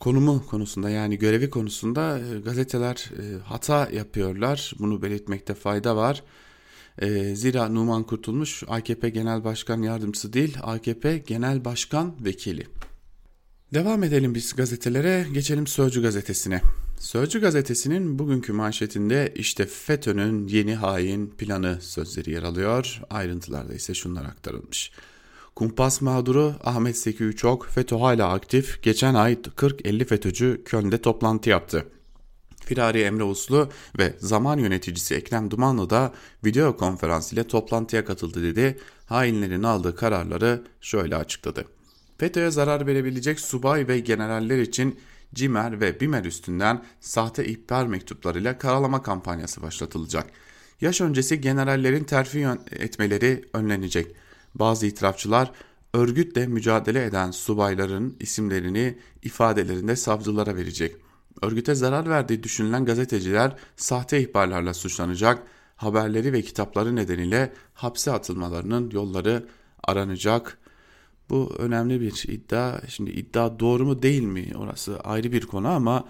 [0.00, 4.72] konumu konusunda yani görevi konusunda e, gazeteler e, hata yapıyorlar.
[4.78, 6.22] Bunu belirtmekte fayda var.
[6.98, 12.66] E, zira Numan Kurtulmuş AKP Genel Başkan Yardımcısı değil AKP Genel Başkan Vekili.
[13.74, 16.60] Devam edelim biz gazetelere geçelim Sözcü gazetesine.
[16.98, 23.02] Sözcü gazetesinin bugünkü manşetinde işte FETÖ'nün yeni hain planı sözleri yer alıyor.
[23.10, 24.92] Ayrıntılarda ise şunlar aktarılmış.
[25.56, 28.82] Kumpas mağduru Ahmet Seki Üçok FETÖ hala aktif.
[28.82, 31.86] Geçen ay 40-50 FETÖ'cü Köln'de toplantı yaptı.
[32.64, 36.12] Firari Emre Uslu ve zaman yöneticisi Ekrem Dumanlı da
[36.44, 38.78] video konferans ile toplantıya katıldı dedi.
[39.06, 41.75] Hainlerin aldığı kararları şöyle açıkladı.
[42.18, 45.00] FETÖ'ye zarar verebilecek subay ve generaller için
[45.34, 50.26] CİMER ve BİMER üstünden sahte ihbar mektuplarıyla karalama kampanyası başlatılacak.
[50.80, 54.16] Yaş öncesi generallerin terfi etmeleri önlenecek.
[54.54, 55.52] Bazı itirafçılar
[55.94, 60.96] örgütle mücadele eden subayların isimlerini ifadelerinde savcılara verecek.
[61.42, 65.42] Örgüte zarar verdiği düşünülen gazeteciler sahte ihbarlarla suçlanacak.
[65.76, 69.46] Haberleri ve kitapları nedeniyle hapse atılmalarının yolları
[69.84, 70.58] aranacak.
[71.30, 72.80] Bu önemli bir iddia.
[72.88, 76.04] Şimdi iddia doğru mu değil mi orası ayrı bir konu ama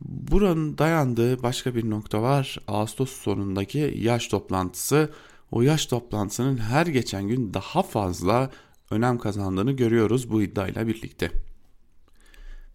[0.00, 2.58] buranın dayandığı başka bir nokta var.
[2.68, 5.10] Ağustos sonundaki yaş toplantısı.
[5.50, 8.50] O yaş toplantısının her geçen gün daha fazla
[8.90, 11.30] önem kazandığını görüyoruz bu iddiayla birlikte.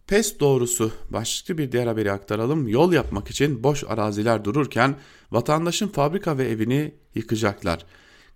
[0.08, 2.68] PES doğrusu başlıklı bir diğer haberi aktaralım.
[2.68, 4.96] Yol yapmak için boş araziler dururken
[5.32, 7.86] vatandaşın fabrika ve evini yıkacaklar.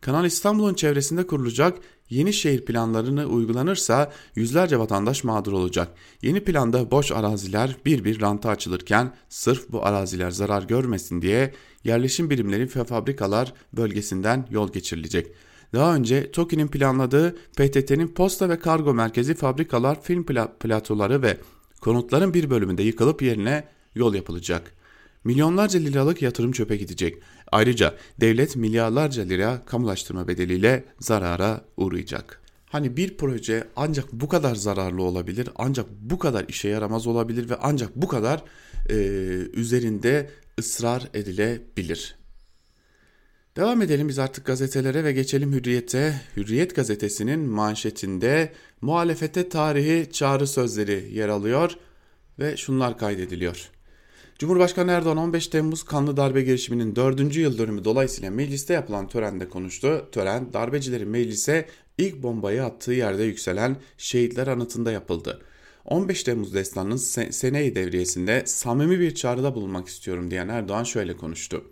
[0.01, 1.77] Kanal İstanbul'un çevresinde kurulacak
[2.09, 5.91] yeni şehir planlarını uygulanırsa yüzlerce vatandaş mağdur olacak.
[6.21, 12.29] Yeni planda boş araziler bir bir ranta açılırken sırf bu araziler zarar görmesin diye yerleşim
[12.29, 15.27] birimleri ve fabrikalar bölgesinden yol geçirilecek.
[15.73, 20.25] Daha önce TOKİ'nin planladığı PTT'nin posta ve kargo merkezi fabrikalar, film
[20.59, 21.37] platoları ve
[21.81, 24.73] konutların bir bölümünde yıkılıp yerine yol yapılacak.
[25.23, 27.23] Milyonlarca liralık yatırım çöpe gidecek.
[27.51, 32.41] Ayrıca devlet milyarlarca lira kamulaştırma bedeliyle zarara uğrayacak.
[32.65, 37.55] Hani bir proje ancak bu kadar zararlı olabilir, ancak bu kadar işe yaramaz olabilir ve
[37.61, 38.43] ancak bu kadar
[38.89, 38.95] e,
[39.53, 42.15] üzerinde ısrar edilebilir.
[43.57, 46.21] Devam edelim biz artık gazetelere ve geçelim Hürriyet'e.
[46.37, 51.71] Hürriyet gazetesinin manşetinde muhalefete tarihi çağrı sözleri yer alıyor
[52.39, 53.69] ve şunlar kaydediliyor.
[54.39, 57.35] Cumhurbaşkanı Erdoğan 15 Temmuz kanlı darbe girişiminin 4.
[57.35, 60.09] yıl dönümü dolayısıyla mecliste yapılan törende konuştu.
[60.11, 61.65] Tören darbecilerin meclise
[61.97, 65.41] ilk bombayı attığı yerde yükselen şehitler anıtında yapıldı.
[65.85, 71.63] 15 Temmuz destanının se seneyi devriyesinde samimi bir çağrıda bulunmak istiyorum diyen Erdoğan şöyle konuştu.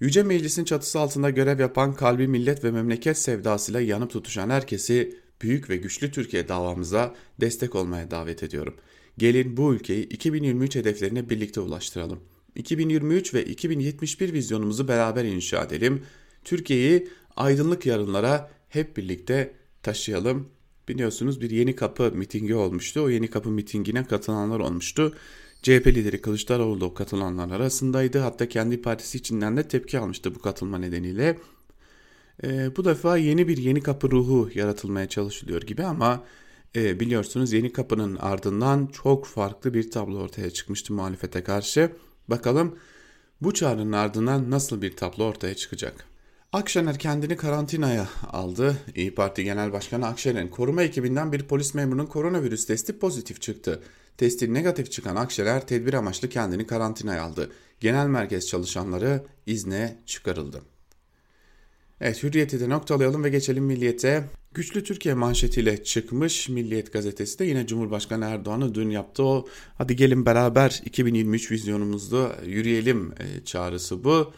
[0.00, 5.70] Yüce Meclis'in çatısı altında görev yapan kalbi millet ve memleket sevdasıyla yanıp tutuşan herkesi büyük
[5.70, 8.74] ve güçlü Türkiye davamıza destek olmaya davet ediyorum.
[9.18, 12.20] Gelin bu ülkeyi 2023 hedeflerine birlikte ulaştıralım.
[12.56, 16.02] 2023 ve 2071 vizyonumuzu beraber inşa edelim.
[16.44, 20.48] Türkiye'yi aydınlık yarınlara hep birlikte taşıyalım.
[20.88, 23.00] Biliyorsunuz bir yeni kapı mitingi olmuştu.
[23.00, 25.14] O yeni kapı mitingine katılanlar olmuştu.
[25.62, 28.18] CHP lideri Kılıçdaroğlu da katılanlar arasındaydı.
[28.18, 31.38] Hatta kendi partisi içinden de tepki almıştı bu katılma nedeniyle.
[32.44, 36.24] E, bu defa yeni bir yeni kapı ruhu yaratılmaya çalışılıyor gibi ama
[36.76, 41.92] e, biliyorsunuz Yeni Kapı'nın ardından çok farklı bir tablo ortaya çıkmıştı muhalefete karşı.
[42.28, 42.78] Bakalım
[43.40, 46.04] bu çağrının ardından nasıl bir tablo ortaya çıkacak?
[46.52, 48.76] Akşener kendini karantinaya aldı.
[48.94, 53.82] İyi Parti Genel Başkanı Akşener'in koruma ekibinden bir polis memurunun koronavirüs testi pozitif çıktı.
[54.16, 57.50] Testi negatif çıkan Akşener tedbir amaçlı kendini karantinaya aldı.
[57.80, 60.62] Genel merkez çalışanları izne çıkarıldı.
[62.00, 64.24] Evet Hürriyet'i de noktalayalım ve geçelim Milliyet'e.
[64.54, 69.46] Güçlü Türkiye manşetiyle çıkmış Milliyet gazetesi de yine Cumhurbaşkanı Erdoğan'ı dün yaptı o
[69.78, 74.32] hadi gelin beraber 2023 vizyonumuzda yürüyelim e, çağrısı bu.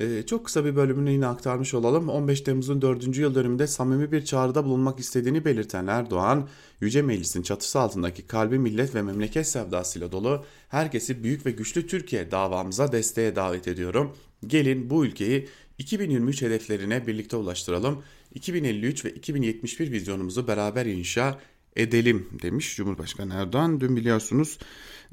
[0.00, 2.08] Ee, çok kısa bir bölümünü yine aktarmış olalım.
[2.08, 3.16] 15 Temmuz'un 4.
[3.16, 6.48] yıl dönümünde samimi bir çağrıda bulunmak istediğini belirten Erdoğan,
[6.80, 12.30] Yüce Meclis'in çatısı altındaki kalbi millet ve memleket sevdasıyla dolu herkesi büyük ve güçlü Türkiye
[12.30, 14.16] davamıza desteğe davet ediyorum.
[14.46, 18.02] Gelin bu ülkeyi 2023 hedeflerine birlikte ulaştıralım.
[18.34, 21.40] 2053 ve 2071 vizyonumuzu beraber inşa
[21.76, 23.80] edelim demiş Cumhurbaşkanı Erdoğan.
[23.80, 24.58] Dün biliyorsunuz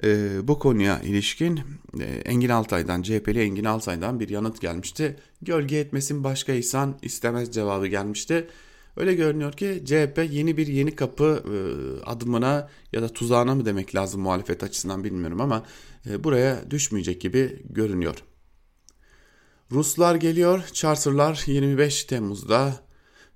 [0.03, 1.59] e, bu konuya ilişkin
[1.99, 5.15] e, Engin Altay'dan, CHP'li Engin Altay'dan bir yanıt gelmişti.
[5.41, 8.47] Gölge etmesin başka insan istemez cevabı gelmişti.
[8.97, 11.55] Öyle görünüyor ki CHP yeni bir yeni kapı e,
[12.05, 15.65] adımına ya da tuzağına mı demek lazım muhalefet açısından bilmiyorum ama
[16.09, 18.15] e, buraya düşmeyecek gibi görünüyor.
[19.71, 22.75] Ruslar geliyor, charterlar 25 Temmuz'da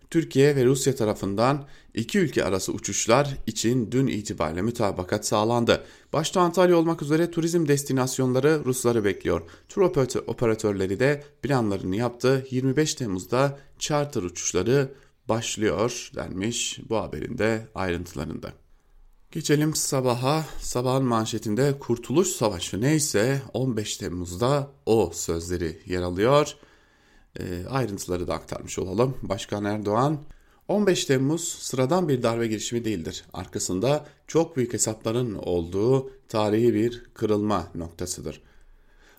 [0.10, 5.84] Türkiye ve Rusya tarafından iki ülke arası uçuşlar için dün itibariyle mütabakat sağlandı.
[6.14, 9.42] Başta Antalya olmak üzere turizm destinasyonları Rusları bekliyor.
[9.70, 9.82] Tur
[10.28, 12.48] operatörleri de planlarını yaptı.
[12.50, 14.92] 25 Temmuz'da charter uçuşları
[15.30, 18.63] başlıyor denmiş bu haberin de ayrıntılarında.
[19.34, 20.46] Geçelim sabaha.
[20.60, 26.56] Sabahın manşetinde Kurtuluş Savaşı neyse 15 Temmuz'da o sözleri yer alıyor.
[27.40, 29.18] E, ayrıntıları da aktarmış olalım.
[29.22, 30.18] Başkan Erdoğan
[30.68, 33.26] 15 Temmuz sıradan bir darbe girişimi değildir.
[33.34, 38.42] Arkasında çok büyük hesapların olduğu tarihi bir kırılma noktasıdır.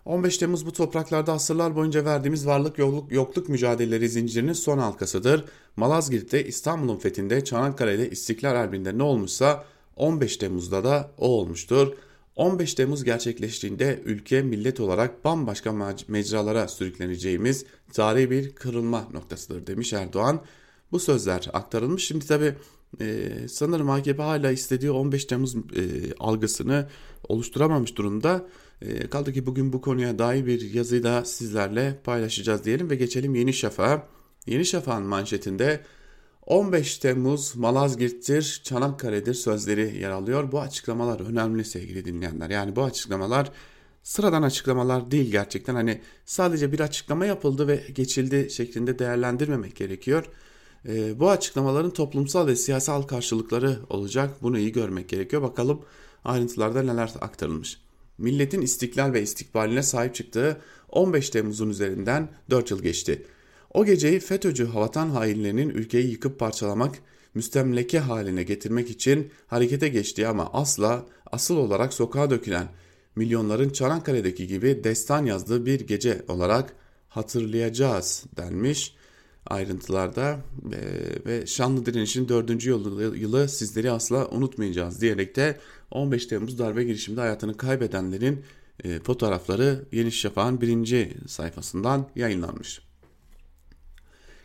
[0.05, 5.45] 15 Temmuz bu topraklarda asırlar boyunca verdiğimiz varlık yokluk, yokluk mücadeleleri zincirinin son halkasıdır.
[5.75, 11.93] Malazgirt'te, İstanbul'un fethinde, Çanakkale'de, İstiklal Harbi'nde ne olmuşsa 15 Temmuz'da da o olmuştur.
[12.35, 20.41] 15 Temmuz gerçekleştiğinde ülke millet olarak bambaşka mecralara sürükleneceğimiz tarihi bir kırılma noktasıdır demiş Erdoğan.
[20.91, 22.07] Bu sözler aktarılmış.
[22.07, 22.55] Şimdi tabi
[23.01, 25.61] e, sanırım AKP hala istediği 15 Temmuz e,
[26.19, 26.87] algısını
[27.27, 28.47] oluşturamamış durumda.
[28.81, 33.35] E, kaldı ki bugün bu konuya dair bir yazıyı da sizlerle paylaşacağız diyelim ve geçelim
[33.35, 34.07] Yeni Şafak'a.
[34.47, 35.81] Yeni Şafak'ın manşetinde
[36.45, 40.51] 15 Temmuz Malazgirt'tir, Çanakkale'dir sözleri yer alıyor.
[40.51, 42.49] Bu açıklamalar önemli sevgili dinleyenler.
[42.49, 43.51] Yani bu açıklamalar
[44.03, 45.75] sıradan açıklamalar değil gerçekten.
[45.75, 50.25] Hani sadece bir açıklama yapıldı ve geçildi şeklinde değerlendirmemek gerekiyor.
[50.87, 54.35] E, bu açıklamaların toplumsal ve siyasal karşılıkları olacak.
[54.41, 55.41] Bunu iyi görmek gerekiyor.
[55.41, 55.81] Bakalım
[56.25, 57.77] ayrıntılarda neler aktarılmış.
[58.17, 63.25] Milletin istiklal ve istikbaline sahip çıktığı 15 Temmuz'un üzerinden 4 yıl geçti.
[63.75, 66.95] O geceyi FETÖ'cü havatan hainlerinin ülkeyi yıkıp parçalamak,
[67.33, 72.67] müstemleke haline getirmek için harekete geçtiği ama asla asıl olarak sokağa dökülen
[73.15, 76.73] milyonların Çanakkale'deki gibi destan yazdığı bir gece olarak
[77.09, 78.95] hatırlayacağız denmiş
[79.47, 80.39] ayrıntılarda
[80.73, 80.79] e,
[81.25, 82.65] ve Şanlı Direniş'in 4.
[82.65, 85.57] yılı, yılı sizleri asla unutmayacağız diyerek de
[85.91, 88.41] 15 Temmuz darbe girişiminde hayatını kaybedenlerin
[88.83, 92.84] e, fotoğrafları Yeni Şafak'ın birinci sayfasından yayınlanmış.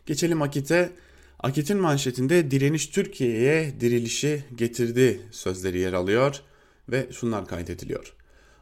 [0.07, 0.91] Geçelim Akit'e.
[1.39, 6.41] Akit'in manşetinde direniş Türkiye'ye dirilişi getirdi sözleri yer alıyor
[6.89, 8.15] ve şunlar kaydediliyor.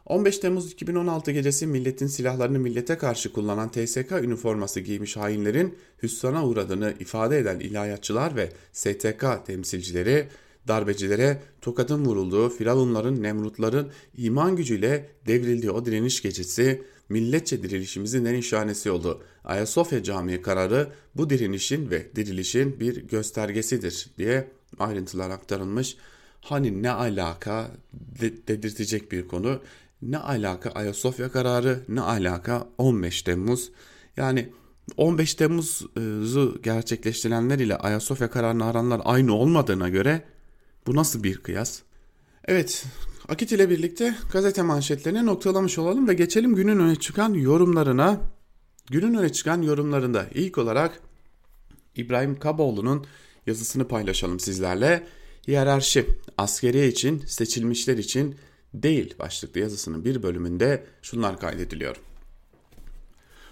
[0.05, 6.93] 15 Temmuz 2016 gecesi milletin silahlarını millete karşı kullanan TSK üniforması giymiş hainlerin hüsrana uğradığını
[6.99, 10.27] ifade eden ilahiyatçılar ve STK temsilcileri
[10.67, 18.91] darbecilere tokatın vurulduğu, firavunların, nemrutların iman gücüyle devrildiği o direniş gecesi milletçe dirilişimizin en nişanesi
[18.91, 19.23] oldu.
[19.43, 24.47] Ayasofya Camii kararı bu direnişin ve dirilişin bir göstergesidir diye
[24.79, 25.97] ayrıntılar aktarılmış.
[26.41, 29.61] Hani ne alaka de dedirtecek bir konu.
[30.01, 33.71] Ne alaka Ayasofya kararı, ne alaka 15 Temmuz.
[34.17, 34.49] Yani
[34.97, 40.23] 15 Temmuz'u gerçekleştirenler ile Ayasofya kararını aranlar aynı olmadığına göre
[40.87, 41.81] bu nasıl bir kıyas?
[42.45, 42.85] Evet,
[43.29, 48.21] Akit ile birlikte gazete manşetlerini noktalamış olalım ve geçelim günün öne çıkan yorumlarına.
[48.91, 51.01] Günün öne çıkan yorumlarında ilk olarak
[51.95, 53.05] İbrahim Kaboğlu'nun
[53.47, 55.07] yazısını paylaşalım sizlerle.
[55.47, 56.05] Hiyerarşi,
[56.37, 58.35] askeriye için, seçilmişler için
[58.73, 61.95] değil başlıklı yazısının bir bölümünde şunlar kaydediliyor.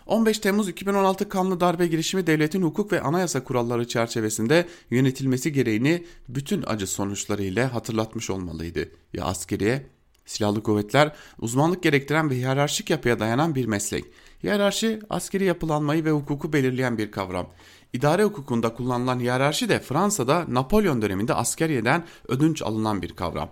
[0.07, 6.63] 15 Temmuz 2016 kanlı darbe girişimi devletin hukuk ve anayasa kuralları çerçevesinde yönetilmesi gereğini bütün
[6.67, 8.89] acı sonuçlarıyla hatırlatmış olmalıydı.
[9.13, 9.87] Ya askeriye,
[10.25, 14.05] silahlı kuvvetler uzmanlık gerektiren ve hiyerarşik yapıya dayanan bir meslek.
[14.43, 17.47] Hiyerarşi askeri yapılanmayı ve hukuku belirleyen bir kavram.
[17.93, 23.49] İdare hukukunda kullanılan hiyerarşi de Fransa'da Napolyon döneminde askeriyeden ödünç alınan bir kavram.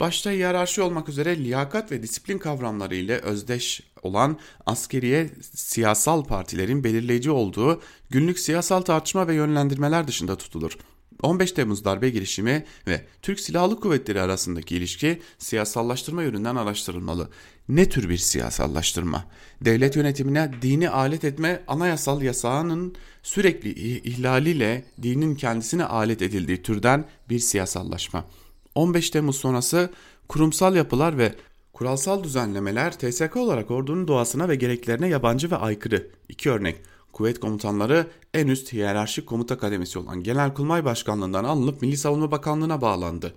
[0.00, 7.30] Başta hiyerarşi olmak üzere liyakat ve disiplin kavramları ile özdeş olan askeriye siyasal partilerin belirleyici
[7.30, 10.78] olduğu günlük siyasal tartışma ve yönlendirmeler dışında tutulur.
[11.22, 17.28] 15 Temmuz darbe girişimi ve Türk Silahlı Kuvvetleri arasındaki ilişki siyasallaştırma yönünden araştırılmalı.
[17.68, 19.24] Ne tür bir siyasallaştırma?
[19.60, 27.38] Devlet yönetimine dini alet etme anayasal yasağının sürekli ihlaliyle dinin kendisine alet edildiği türden bir
[27.38, 28.24] siyasallaşma.
[28.74, 29.90] 15 Temmuz sonrası
[30.28, 31.34] kurumsal yapılar ve
[31.72, 36.10] kuralsal düzenlemeler TSK olarak ordunun doğasına ve gereklerine yabancı ve aykırı.
[36.28, 36.76] İki örnek
[37.12, 43.34] kuvvet komutanları en üst hiyerarşik komuta kademesi olan Genelkurmay Başkanlığından alınıp Milli Savunma Bakanlığı'na bağlandı.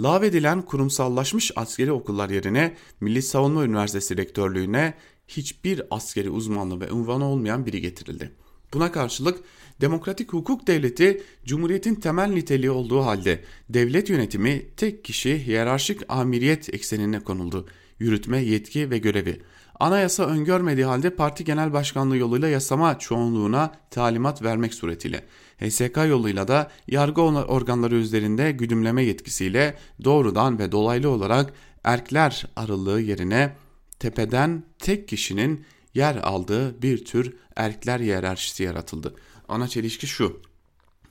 [0.00, 4.94] Lağvedilen kurumsallaşmış askeri okullar yerine Milli Savunma Üniversitesi rektörlüğüne
[5.28, 8.32] hiçbir askeri uzmanlığı ve unvanı olmayan biri getirildi.
[8.74, 9.40] Buna karşılık
[9.80, 17.20] demokratik hukuk devleti cumhuriyetin temel niteliği olduğu halde devlet yönetimi tek kişi hiyerarşik amiriyet eksenine
[17.20, 17.66] konuldu.
[17.98, 19.40] Yürütme, yetki ve görevi
[19.80, 25.24] anayasa öngörmediği halde parti genel başkanlığı yoluyla yasama çoğunluğuna talimat vermek suretiyle
[25.58, 31.52] HSK yoluyla da yargı organları üzerinde güdümleme yetkisiyle doğrudan ve dolaylı olarak
[31.84, 33.56] erkler arılığı yerine
[33.98, 39.14] tepeden tek kişinin yer aldığı bir tür erkler hiyerarşisi yaratıldı.
[39.48, 40.40] Ana çelişki şu.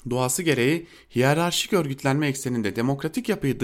[0.10, 3.60] Doğası gereği hiyerarşik örgütlenme ekseninde demokratik yapıyı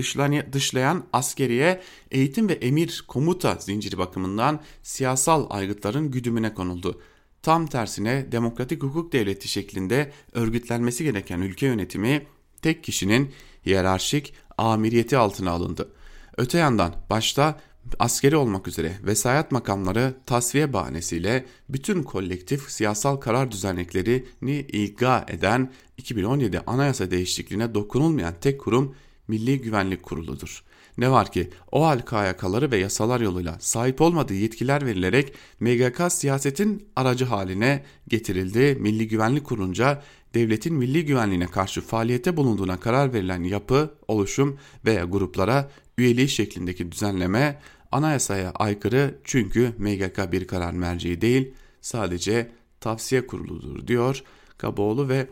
[0.53, 7.01] dışlayan askeriye eğitim ve emir komuta zinciri bakımından siyasal aygıtların güdümüne konuldu.
[7.41, 12.27] Tam tersine demokratik hukuk devleti şeklinde örgütlenmesi gereken ülke yönetimi
[12.61, 13.31] tek kişinin
[13.65, 15.91] hiyerarşik amiriyeti altına alındı.
[16.37, 17.59] Öte yandan başta
[17.99, 26.59] askeri olmak üzere vesayet makamları tasfiye bahanesiyle bütün kolektif siyasal karar düzenliklerini ilga eden 2017
[26.59, 28.95] anayasa değişikliğine dokunulmayan tek kurum
[29.27, 30.63] Milli Güvenlik Kurulu'dur.
[30.97, 36.87] Ne var ki o hal KYK'ları ve yasalar yoluyla sahip olmadığı yetkiler verilerek MGK siyasetin
[36.95, 38.77] aracı haline getirildi.
[38.79, 45.71] Milli Güvenlik kurunca devletin milli güvenliğine karşı faaliyete bulunduğuna karar verilen yapı, oluşum veya gruplara
[45.97, 47.59] üyeliği şeklindeki düzenleme
[47.95, 54.23] anayasaya aykırı çünkü MGK bir karar merceği değil sadece tavsiye kuruludur diyor
[54.57, 55.27] Kaboğlu ve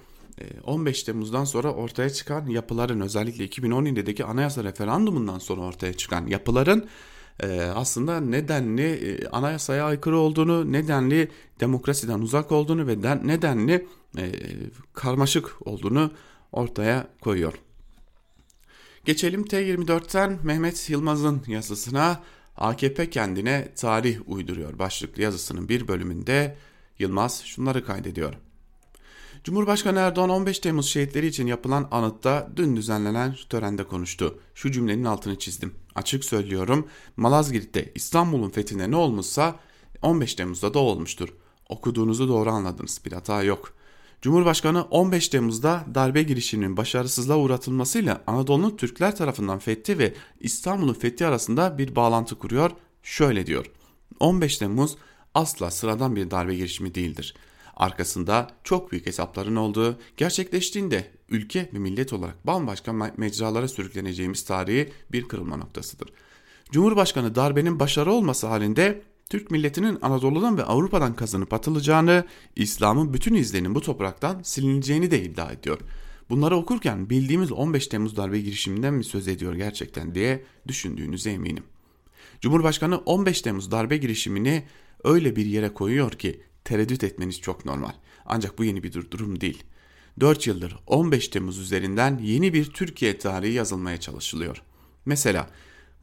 [0.64, 6.88] 15 e, Temmuz'dan sonra ortaya çıkan yapıların özellikle 2017'deki anayasa referandumundan sonra ortaya çıkan yapıların
[7.40, 12.98] e, aslında nedenli e, anayasaya aykırı olduğunu, nedenli demokrasiden uzak olduğunu ve
[13.28, 13.88] nedenli
[14.94, 16.12] karmaşık olduğunu
[16.52, 17.54] ortaya koyuyor.
[19.06, 22.24] Geçelim T24'ten Mehmet Yılmaz'ın yazısına.
[22.58, 26.58] AKP kendine tarih uyduruyor başlıklı yazısının bir bölümünde
[27.00, 28.34] Yılmaz şunları kaydediyor.
[29.44, 34.40] Cumhurbaşkanı Erdoğan 15 Temmuz şehitleri için yapılan anıtta dün düzenlenen törende konuştu.
[34.56, 35.76] Şu cümlenin altını çizdim.
[35.96, 36.88] Açık söylüyorum
[37.18, 39.60] Malazgirt'te İstanbul'un fethine ne olmuşsa
[40.02, 41.30] 15 Temmuz'da da olmuştur.
[41.70, 43.74] Okuduğunuzu doğru anladınız bir hata yok.
[44.24, 51.78] Cumhurbaşkanı 15 Temmuz'da darbe girişiminin başarısızlığa uğratılmasıyla Anadolu'nun Türkler tarafından fethi ve İstanbul'un fethi arasında
[51.78, 52.72] bir bağlantı kuruyor.
[53.04, 53.66] Şöyle diyor.
[54.20, 54.98] 15 Temmuz
[55.34, 57.36] asla sıradan bir darbe girişimi değildir.
[57.76, 65.28] Arkasında çok büyük hesapların olduğu, gerçekleştiğinde ülke ve millet olarak bambaşka mecralara sürükleneceğimiz tarihi bir
[65.28, 66.10] kırılma noktasıdır.
[66.72, 69.02] Cumhurbaşkanı darbenin başarı olması halinde
[69.34, 75.52] Türk milletinin Anadolu'dan ve Avrupa'dan kazanıp atılacağını, İslam'ın bütün izlerinin bu topraktan silineceğini de iddia
[75.52, 75.80] ediyor.
[76.30, 81.64] Bunları okurken bildiğimiz 15 Temmuz darbe girişiminden mi söz ediyor gerçekten diye düşündüğünüze eminim.
[82.42, 84.64] Cumhurbaşkanı 15 Temmuz darbe girişimini
[85.04, 87.94] öyle bir yere koyuyor ki tereddüt etmeniz çok normal.
[88.26, 89.64] Ancak bu yeni bir durum değil.
[90.20, 94.62] 4 yıldır 15 Temmuz üzerinden yeni bir Türkiye tarihi yazılmaya çalışılıyor.
[95.06, 95.50] Mesela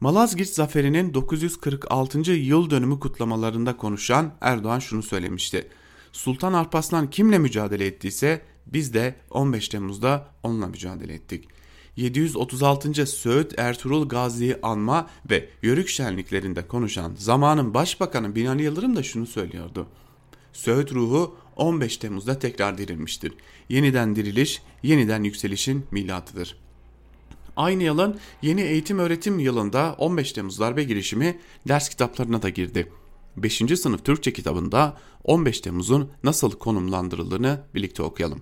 [0.01, 2.31] Malazgirt zaferinin 946.
[2.31, 5.67] yıl dönümü kutlamalarında konuşan Erdoğan şunu söylemişti.
[6.11, 11.47] Sultan Alparslan kimle mücadele ettiyse biz de 15 Temmuz'da onunla mücadele ettik.
[11.95, 13.05] 736.
[13.05, 19.87] Söğüt Ertuğrul Gazi'yi anma ve yörük şenliklerinde konuşan zamanın başbakanı Binali Yıldırım da şunu söylüyordu.
[20.53, 23.33] Söğüt ruhu 15 Temmuz'da tekrar dirilmiştir.
[23.69, 26.57] Yeniden diriliş, yeniden yükselişin milatıdır.
[27.61, 32.91] Aynı yılın yeni eğitim öğretim yılında 15 Temmuz darbe girişimi ders kitaplarına da girdi.
[33.37, 33.57] 5.
[33.57, 38.41] sınıf Türkçe kitabında 15 Temmuz'un nasıl konumlandırıldığını birlikte okuyalım.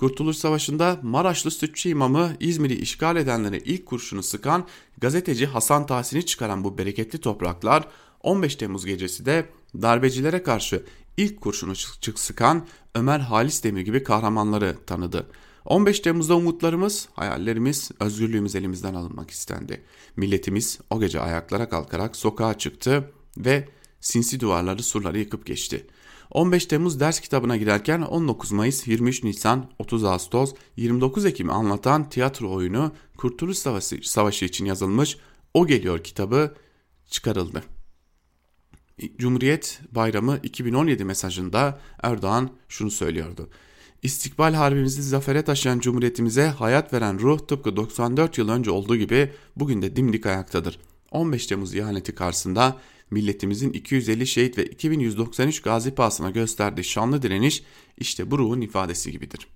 [0.00, 4.66] Kurtuluş Savaşı'nda Maraşlı Sütçü imamı İzmir'i işgal edenlere ilk kurşunu sıkan
[4.98, 7.88] gazeteci Hasan Tahsin'i çıkaran bu bereketli topraklar
[8.22, 9.46] 15 Temmuz gecesi de
[9.82, 10.84] darbecilere karşı
[11.16, 11.74] ilk kurşunu
[12.16, 15.26] sıkan Ömer Halis Demir gibi kahramanları tanıdı.
[15.68, 19.84] 15 Temmuz'da umutlarımız, hayallerimiz, özgürlüğümüz elimizden alınmak istendi.
[20.16, 23.68] Milletimiz o gece ayaklara kalkarak sokağa çıktı ve
[24.00, 25.86] sinsi duvarları surları yıkıp geçti.
[26.30, 32.52] 15 Temmuz ders kitabına girerken 19 Mayıs, 23 Nisan, 30 Ağustos, 29 Ekim'i anlatan tiyatro
[32.52, 35.16] oyunu Kurtuluş Savaşı, Savaşı için yazılmış
[35.54, 36.54] O Geliyor kitabı
[37.06, 37.62] çıkarıldı.
[39.18, 43.50] Cumhuriyet Bayramı 2017 mesajında Erdoğan şunu söylüyordu.
[44.02, 49.82] İstikbal harbimizi zafere taşıyan cumhuriyetimize hayat veren ruh tıpkı 94 yıl önce olduğu gibi bugün
[49.82, 50.78] de dimdik ayaktadır.
[51.10, 52.76] 15 Temmuz ihaneti karşısında
[53.10, 57.62] milletimizin 250 şehit ve 2193 gazi pahasına gösterdiği şanlı direniş
[57.98, 59.46] işte bu ruhun ifadesi gibidir.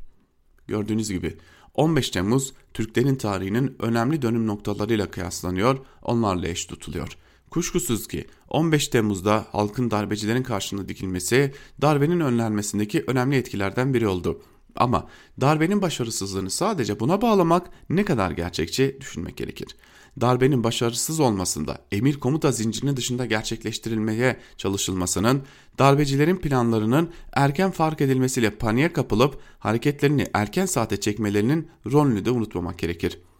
[0.66, 1.36] Gördüğünüz gibi
[1.74, 7.16] 15 Temmuz Türklerin tarihinin önemli dönüm noktalarıyla kıyaslanıyor, onlarla eş tutuluyor.
[7.52, 14.42] Kuşkusuz ki 15 Temmuz'da halkın darbecilerin karşısında dikilmesi darbenin önlenmesindeki önemli etkilerden biri oldu.
[14.76, 15.08] Ama
[15.40, 19.76] darbenin başarısızlığını sadece buna bağlamak ne kadar gerçekçi düşünmek gerekir.
[20.20, 25.42] Darbenin başarısız olmasında emir komuta zincirinin dışında gerçekleştirilmeye çalışılmasının,
[25.78, 33.31] darbecilerin planlarının erken fark edilmesiyle paniğe kapılıp hareketlerini erken saate çekmelerinin rolünü de unutmamak gerekir.''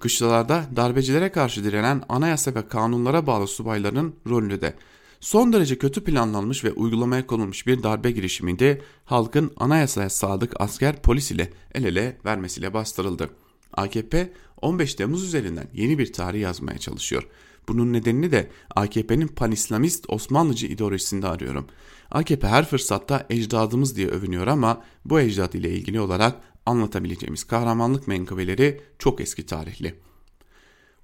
[0.00, 4.74] Kışlalarda darbecilere karşı direnen anayasa ve kanunlara bağlı subayların rolünü de
[5.20, 11.30] son derece kötü planlanmış ve uygulamaya konulmuş bir darbe girişiminde halkın anayasaya sadık asker polis
[11.30, 13.30] ile el ele vermesiyle bastırıldı.
[13.72, 14.32] AKP
[14.62, 17.26] 15 Temmuz üzerinden yeni bir tarih yazmaya çalışıyor.
[17.68, 21.66] Bunun nedenini de AKP'nin panislamist Osmanlıcı ideolojisinde arıyorum.
[22.10, 26.36] AKP her fırsatta ecdadımız diye övünüyor ama bu ecdad ile ilgili olarak
[26.66, 29.94] anlatabileceğimiz kahramanlık menkıbeleri çok eski tarihli.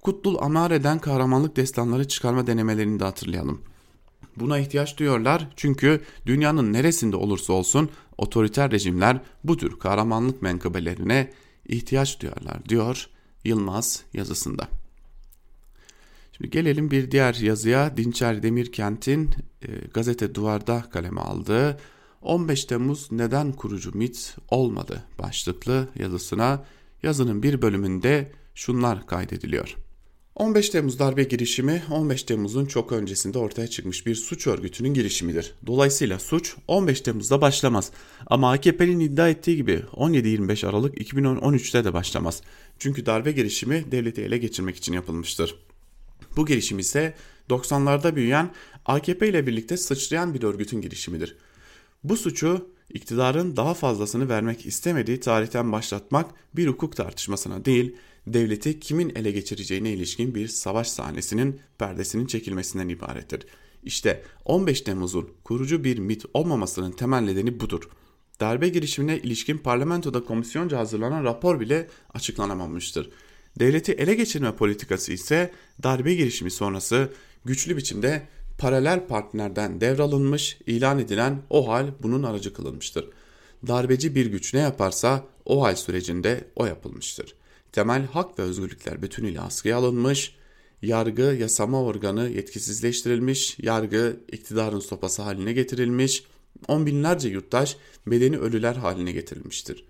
[0.01, 3.61] Kutlul Amare'den kahramanlık destanları çıkarma denemelerini de hatırlayalım.
[4.35, 11.33] Buna ihtiyaç duyuyorlar çünkü dünyanın neresinde olursa olsun otoriter rejimler bu tür kahramanlık menkıbelerine
[11.67, 13.09] ihtiyaç duyarlar diyor
[13.43, 14.67] Yılmaz yazısında.
[16.37, 19.29] Şimdi gelelim bir diğer yazıya Dinçer Demirkent'in
[19.61, 21.77] e, gazete duvarda kaleme aldığı
[22.21, 26.65] 15 Temmuz neden kurucu MIT olmadı başlıklı yazısına
[27.03, 29.75] yazının bir bölümünde şunlar kaydediliyor.
[30.35, 35.53] 15 Temmuz darbe girişimi 15 Temmuz'un çok öncesinde ortaya çıkmış bir suç örgütünün girişimidir.
[35.67, 37.91] Dolayısıyla suç 15 Temmuz'da başlamaz.
[38.27, 42.41] Ama AKP'nin iddia ettiği gibi 17-25 Aralık 2013'te de başlamaz.
[42.79, 45.55] Çünkü darbe girişimi devleti ele geçirmek için yapılmıştır.
[46.35, 47.13] Bu girişim ise
[47.49, 48.51] 90'larda büyüyen
[48.85, 51.35] AKP ile birlikte sıçrayan bir örgütün girişimidir.
[52.09, 57.95] Bu suçu iktidarın daha fazlasını vermek istemediği tarihten başlatmak bir hukuk tartışmasına değil,
[58.27, 63.45] devleti kimin ele geçireceğine ilişkin bir savaş sahnesinin perdesinin çekilmesinden ibarettir.
[63.83, 67.89] İşte 15 Temmuz'un kurucu bir mit olmamasının temel nedeni budur.
[68.39, 73.09] Darbe girişimine ilişkin parlamentoda komisyonca hazırlanan rapor bile açıklanamamıştır.
[73.59, 75.51] Devleti ele geçirme politikası ise
[75.83, 77.09] darbe girişimi sonrası
[77.45, 78.27] güçlü biçimde
[78.57, 83.09] paralel partnerden devralınmış, ilan edilen o hal bunun aracı kılınmıştır.
[83.67, 87.35] Darbeci bir güç ne yaparsa o hal sürecinde o yapılmıştır.
[87.71, 90.35] Temel hak ve özgürlükler bütünüyle askıya alınmış,
[90.81, 96.23] yargı yasama organı yetkisizleştirilmiş, yargı iktidarın sopası haline getirilmiş,
[96.67, 97.77] on binlerce yurttaş
[98.07, 99.85] bedeni ölüler haline getirilmiştir.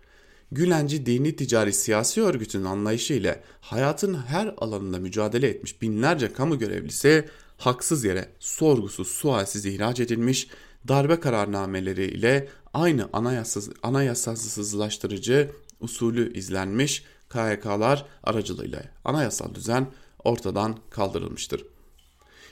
[0.51, 7.25] Gülenci dini ticari siyasi örgütün anlayışı ile hayatın her alanında mücadele etmiş binlerce kamu görevlisi
[7.57, 10.47] haksız yere sorgusuz sualsiz ihraç edilmiş
[10.87, 19.87] darbe kararnameleri ile aynı anayasasız, anayasasızlaştırıcı usulü izlenmiş KYK'lar aracılığıyla anayasal düzen
[20.23, 21.65] ortadan kaldırılmıştır.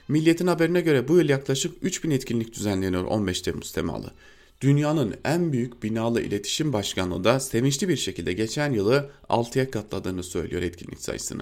[0.07, 4.11] Milliyetin haberine göre bu yıl yaklaşık 3000 etkinlik düzenleniyor 15 Temmuz temalı.
[4.61, 10.61] Dünyanın en büyük binalı iletişim başkanlığı da sevinçli bir şekilde geçen yılı 6'ya katladığını söylüyor
[10.61, 11.41] etkinlik sayısını.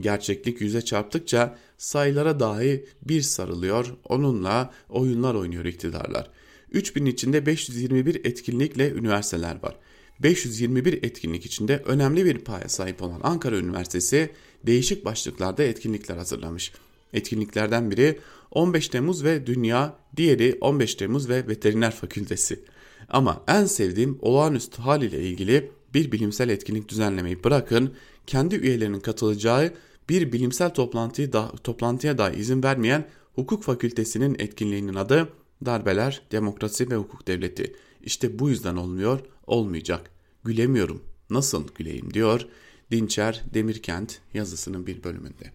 [0.00, 6.30] Gerçeklik yüze çarptıkça sayılara dahi bir sarılıyor, onunla oyunlar oynuyor iktidarlar.
[6.72, 9.76] 3000 içinde 521 etkinlikle üniversiteler var.
[10.22, 14.30] 521 etkinlik içinde önemli bir paya sahip olan Ankara Üniversitesi
[14.66, 16.72] değişik başlıklarda etkinlikler hazırlamış.
[17.12, 18.18] Etkinliklerden biri
[18.50, 22.60] 15 Temmuz ve Dünya, diğeri 15 Temmuz ve Veteriner Fakültesi.
[23.08, 27.94] Ama en sevdiğim olağanüstü hal ile ilgili bir bilimsel etkinlik düzenlemeyi bırakın,
[28.26, 29.72] kendi üyelerinin katılacağı
[30.08, 35.28] bir bilimsel toplantıyı da, toplantıya dahi izin vermeyen hukuk fakültesinin etkinliğinin adı
[35.64, 37.76] darbeler, demokrasi ve hukuk devleti.
[38.02, 40.10] İşte bu yüzden olmuyor, olmayacak.
[40.44, 41.02] Gülemiyorum.
[41.30, 42.46] Nasıl güleyim diyor
[42.90, 45.52] Dinçer Demirkent yazısının bir bölümünde.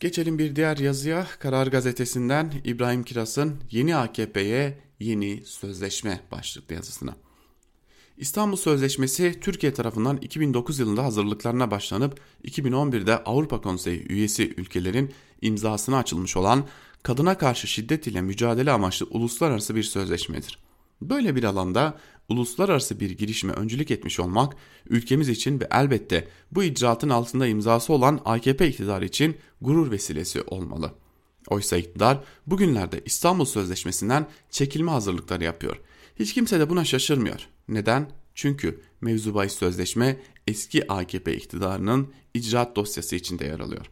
[0.00, 7.16] Geçelim bir diğer yazıya Karar Gazetesi'nden İbrahim Kiras'ın Yeni AKP'ye Yeni Sözleşme başlıklı yazısına.
[8.18, 15.12] İstanbul Sözleşmesi Türkiye tarafından 2009 yılında hazırlıklarına başlanıp 2011'de Avrupa Konseyi üyesi ülkelerin
[15.42, 16.64] imzasına açılmış olan
[17.02, 20.58] kadına karşı şiddet ile mücadele amaçlı uluslararası bir sözleşmedir.
[21.02, 21.98] Böyle bir alanda
[22.28, 24.56] uluslararası bir girişime öncülük etmiş olmak
[24.86, 30.92] ülkemiz için ve elbette bu icraatın altında imzası olan AKP iktidarı için gurur vesilesi olmalı.
[31.48, 35.80] Oysa iktidar bugünlerde İstanbul Sözleşmesi'nden çekilme hazırlıkları yapıyor.
[36.18, 37.48] Hiç kimse de buna şaşırmıyor.
[37.68, 38.10] Neden?
[38.34, 43.86] Çünkü mevzu bahis sözleşme eski AKP iktidarının icraat dosyası içinde yer alıyor.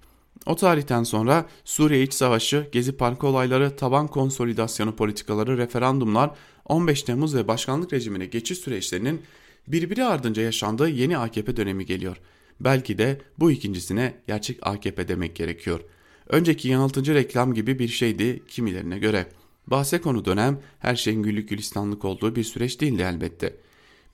[0.46, 6.30] O tarihten sonra Suriye İç Savaşı, Gezi Parkı olayları, taban konsolidasyonu politikaları, referandumlar,
[6.64, 9.22] 15 Temmuz ve başkanlık rejimine geçiş süreçlerinin
[9.68, 12.16] birbiri ardınca yaşandığı yeni AKP dönemi geliyor.
[12.60, 15.80] Belki de bu ikincisine gerçek AKP demek gerekiyor.
[16.28, 19.26] Önceki yanıltıcı reklam gibi bir şeydi kimilerine göre.
[19.66, 23.56] Bahse konu dönem her şeyin güllük gülistanlık olduğu bir süreç değildi elbette.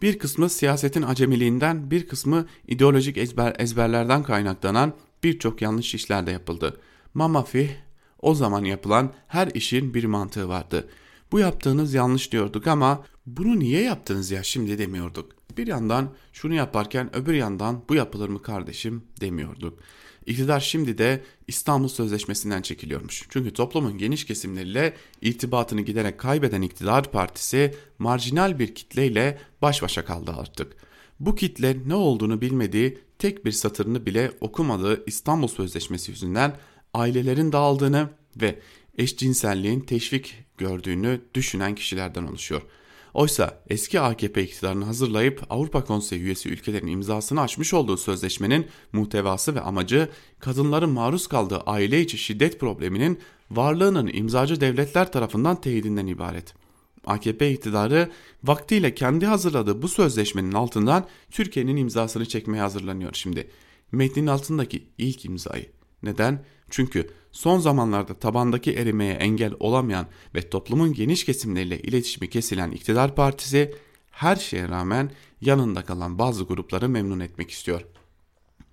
[0.03, 4.93] Bir kısmı siyasetin acemiliğinden bir kısmı ideolojik ezber, ezberlerden kaynaklanan
[5.25, 6.81] birçok yanlış işler de yapıldı.
[7.15, 7.69] Mamafih
[8.23, 10.89] o zaman yapılan her işin bir mantığı vardı.
[11.33, 15.33] Bu yaptığınız yanlış diyorduk ama bunu niye yaptınız ya şimdi demiyorduk.
[15.57, 19.79] Bir yandan şunu yaparken öbür yandan bu yapılır mı kardeşim demiyorduk.
[20.27, 23.27] İktidar şimdi de İstanbul Sözleşmesi'nden çekiliyormuş.
[23.31, 30.35] Çünkü toplumun geniş kesimleriyle irtibatını giderek kaybeden iktidar partisi marjinal bir kitleyle baş başa kaldı
[30.37, 30.77] artık.
[31.21, 36.57] Bu kitle ne olduğunu bilmediği tek bir satırını bile okumadığı İstanbul Sözleşmesi yüzünden
[36.95, 38.59] ailelerin dağıldığını ve
[38.99, 42.63] eşcinselliğin teşvik gördüğünü düşünen kişilerden oluşuyor.
[43.15, 49.61] Oysa eski AKP iktidarını hazırlayıp Avrupa Konseyi üyesi ülkelerin imzasını açmış olduğu sözleşmenin muhtevası ve
[49.61, 50.09] amacı
[50.39, 53.19] kadınların maruz kaldığı aile içi şiddet probleminin
[53.51, 56.55] varlığının imzacı devletler tarafından teyidinden ibaret.
[57.07, 58.11] AKP iktidarı
[58.45, 63.51] vaktiyle kendi hazırladığı bu sözleşmenin altından Türkiye'nin imzasını çekmeye hazırlanıyor şimdi.
[63.93, 65.67] Metnin altındaki ilk imzayı.
[66.03, 66.45] Neden?
[66.71, 73.75] Çünkü son zamanlarda tabandaki erimeye engel olamayan ve toplumun geniş kesimleriyle iletişimi kesilen iktidar partisi
[74.11, 75.11] her şeye rağmen
[75.41, 77.85] yanında kalan bazı grupları memnun etmek istiyor.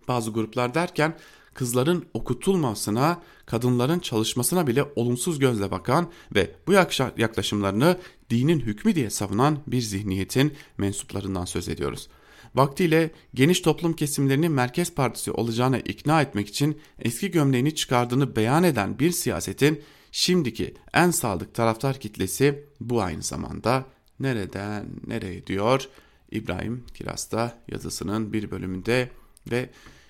[0.08, 1.18] Bazı gruplar derken
[1.54, 6.74] kızların okutulmasına, kadınların çalışmasına bile olumsuz gözle bakan ve bu
[7.18, 7.98] yaklaşımlarını
[8.30, 12.10] dinin hükmü diye savunan bir zihniyetin mensuplarından söz ediyoruz.
[12.58, 19.00] Vaktiyle geniş toplum kesimlerini merkez partisi olacağına ikna etmek için eski gömleğini çıkardığını beyan eden
[19.00, 19.82] bir siyasetin
[20.12, 23.86] şimdiki en sadık taraftar kitlesi bu aynı zamanda
[24.20, 25.88] nereden nereye diyor
[26.32, 29.10] İbrahim Kiras'ta yazısının bir bölümünde
[29.52, 29.70] ve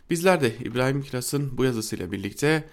[0.10, 2.64] bizler de İbrahim Kiras'ın bu yazısıyla birlikte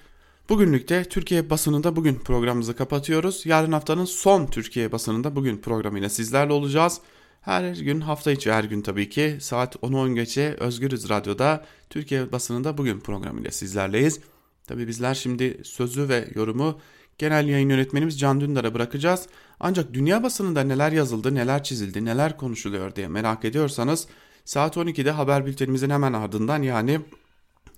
[0.48, 3.46] Bugünlükte Türkiye basınında bugün programımızı kapatıyoruz.
[3.46, 7.00] Yarın haftanın son Türkiye basınında bugün programıyla sizlerle olacağız.
[7.44, 12.78] Her gün hafta içi her gün tabii ki saat 10-10 geçe Özgürüz Radyo'da Türkiye basınında
[12.78, 14.20] bugün programıyla sizlerleyiz.
[14.66, 16.80] Tabii bizler şimdi sözü ve yorumu
[17.18, 19.26] genel yayın yönetmenimiz Can Dündar'a bırakacağız.
[19.60, 24.06] Ancak dünya basınında neler yazıldı, neler çizildi, neler konuşuluyor diye merak ediyorsanız
[24.44, 27.00] saat 12'de haber bültenimizin hemen ardından yani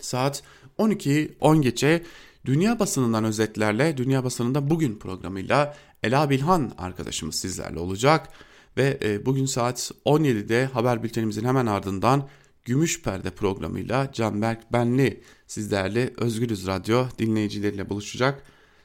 [0.01, 0.43] saat
[0.79, 2.03] 12-10 geçe
[2.45, 8.29] dünya basınından özetlerle dünya basınında bugün programıyla Ela Bilhan arkadaşımız sizlerle olacak.
[8.77, 12.29] Ve e, bugün saat 17'de haber bültenimizin hemen ardından
[12.65, 18.43] Gümüş Perde programıyla Canberk Benli sizlerle Özgürüz Radyo dinleyicileriyle buluşacak.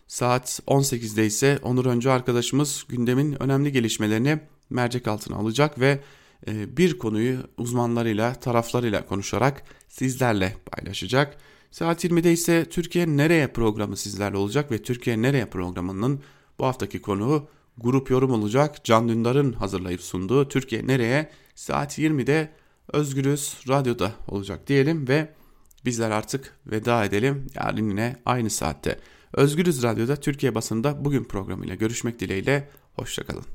[0.07, 4.39] Saat 18'de ise Onur Öncü arkadaşımız gündemin önemli gelişmelerini
[4.69, 5.99] mercek altına alacak ve
[6.47, 11.37] e, bir konuyu uzmanlarıyla, taraflarıyla konuşarak sizlerle paylaşacak.
[11.71, 16.21] Saat 20'de ise Türkiye Nereye programı sizlerle olacak ve Türkiye Nereye programının
[16.59, 17.47] bu haftaki konuğu
[17.77, 18.83] grup yorum olacak.
[18.85, 22.51] Can Dündar'ın hazırlayıp sunduğu Türkiye Nereye saat 20'de
[22.93, 25.33] Özgürüz Radyo'da olacak diyelim ve
[25.85, 27.47] bizler artık veda edelim.
[27.55, 28.99] Yarın yine aynı saatte
[29.33, 32.69] Özgürüz Radyo'da Türkiye basında bugün programıyla görüşmek dileğiyle.
[32.93, 33.51] Hoşçakalın.